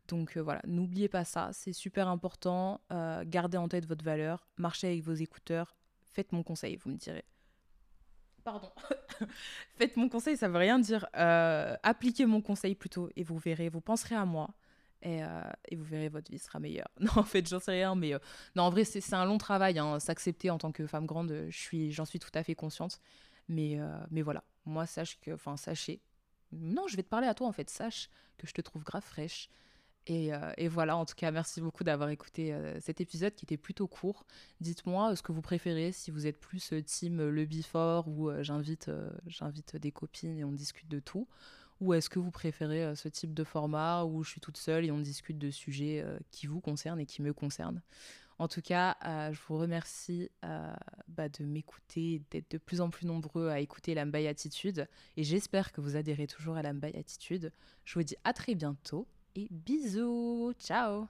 Donc 0.09 0.37
voilà, 0.37 0.61
n'oubliez 0.67 1.09
pas 1.09 1.25
ça, 1.25 1.51
c'est 1.53 1.73
super 1.73 2.09
important. 2.09 2.79
gardez 3.25 3.57
en 3.57 3.69
tête 3.69 3.87
votre 3.87 4.05
valeur, 4.05 4.47
marchez 4.59 4.89
avec 4.89 5.03
vos 5.03 5.15
écouteurs, 5.15 5.77
faites 6.05 6.33
mon 6.33 6.43
conseil, 6.43 6.77
vous 6.77 6.91
me 6.91 6.97
direz. 6.97 7.25
Pardon. 8.45 8.71
faites 9.77 9.97
mon 9.97 10.09
conseil, 10.09 10.37
ça 10.37 10.49
veut 10.49 10.59
rien 10.59 10.79
dire. 10.79 11.07
appliquez 11.15 12.27
mon 12.27 12.41
conseil 12.41 12.75
plutôt 12.75 13.09
et 13.17 13.25
vous 13.25 13.39
verrez, 13.39 13.69
vous 13.69 13.81
penserez 13.81 14.15
à 14.15 14.25
moi. 14.25 14.51
Euh, 15.07 15.43
et, 15.69 15.77
vous 15.77 15.85
verrez, 15.85 16.09
votre 16.09 16.31
vie 16.31 16.39
sera 16.39 16.59
meilleure. 16.59 16.89
Non, 17.01 17.13
en 17.17 17.25
fait, 17.25 17.49
j'en 17.49 17.61
sais 17.61 17.73
rien, 17.73 17.95
mais 17.95 18.15
euh, 18.15 18.19
non, 18.57 18.65
en 18.65 18.71
vrai, 18.71 18.85
c'est 18.85 19.15
un 19.15 19.25
long 19.25 19.39
travail. 19.39 19.79
Hein, 19.79 20.01
S'accepter 20.01 20.51
en 20.51 20.59
tant 20.59 20.73
que 20.73 20.87
femme 20.87 21.07
grande, 21.07 21.31
j'en 21.49 21.51
suis, 21.51 21.93
suis 21.93 22.19
tout 22.19 22.31
à 22.35 22.43
fait 22.43 22.55
consciente. 22.55 23.01
Mais, 23.49 23.79
euh, 23.79 23.87
mais 24.11 24.23
voilà, 24.23 24.45
moi, 24.65 24.87
sache 24.87 25.19
que, 25.21 25.33
enfin, 25.33 25.57
sachez. 25.57 26.01
Non, 26.53 26.87
je 26.89 26.97
vais 26.97 27.03
te 27.03 27.09
parler 27.09 27.27
à 27.27 27.35
toi, 27.35 27.47
en 27.47 27.53
fait. 27.53 27.69
Sache 27.69 28.09
que 28.39 28.47
je 28.47 28.53
te 28.55 28.61
trouve 28.63 28.85
grave 28.85 29.05
fraîche. 29.05 29.49
Et, 30.07 30.31
et 30.59 30.69
voilà, 30.69 30.97
en 30.97 31.07
tout 31.07 31.15
cas, 31.15 31.31
merci 31.31 31.61
beaucoup 31.61 31.83
d'avoir 31.83 32.11
écouté 32.11 32.55
cet 32.81 33.01
épisode 33.01 33.35
qui 33.35 33.47
était 33.47 33.57
plutôt 33.57 33.87
court. 33.87 34.27
Dites-moi 34.61 35.17
ce 35.17 35.23
que 35.23 35.33
vous 35.33 35.41
préférez, 35.41 35.93
si 35.93 36.11
vous 36.11 36.27
êtes 36.27 36.39
plus 36.39 36.75
team 36.85 37.27
le 37.29 37.45
before 37.47 38.07
ou 38.09 38.31
j'invite 38.43 38.91
j'invite 39.27 39.77
des 39.77 39.93
copines 39.93 40.39
et 40.39 40.45
on 40.45 40.53
discute 40.53 40.89
de 40.89 41.01
tout. 41.01 41.27
Ou 41.81 41.95
est-ce 41.95 42.09
que 42.09 42.19
vous 42.19 42.31
préférez 42.31 42.85
euh, 42.85 42.95
ce 42.95 43.09
type 43.09 43.35
de 43.35 43.45
format 43.45 44.05
où 44.05 44.23
je 44.23 44.31
suis 44.31 44.41
toute 44.41 44.57
seule 44.57 44.85
et 44.85 44.91
on 44.91 44.99
discute 44.99 45.39
de 45.39 45.51
sujets 45.51 46.03
euh, 46.05 46.19
qui 46.31 46.47
vous 46.47 46.61
concernent 46.61 47.01
et 47.01 47.07
qui 47.07 47.23
me 47.23 47.33
concernent? 47.33 47.83
En 48.39 48.49
tout 48.49 48.63
cas, 48.63 48.97
euh, 49.05 49.33
je 49.33 49.41
vous 49.47 49.57
remercie 49.59 50.29
bah, 51.07 51.29
de 51.29 51.45
m'écouter, 51.45 52.21
d'être 52.33 52.51
de 52.51 52.59
plus 52.59 52.81
en 52.81 52.91
plus 52.91 53.07
nombreux 53.07 53.49
à 53.49 53.61
écouter 53.61 53.95
la 53.95 54.03
Attitude. 54.29 54.89
Et 55.17 55.23
j'espère 55.23 55.71
que 55.71 55.81
vous 55.81 55.95
adhérez 55.95 56.27
toujours 56.27 56.57
à 56.57 56.63
la 56.63 56.71
Attitude. 56.99 57.53
Je 57.85 57.95
vous 57.95 58.03
dis 58.03 58.17
à 58.25 58.33
très 58.33 58.57
bientôt 58.57 59.07
et 59.35 59.49
bisous. 59.51 60.53
Ciao 60.59 61.09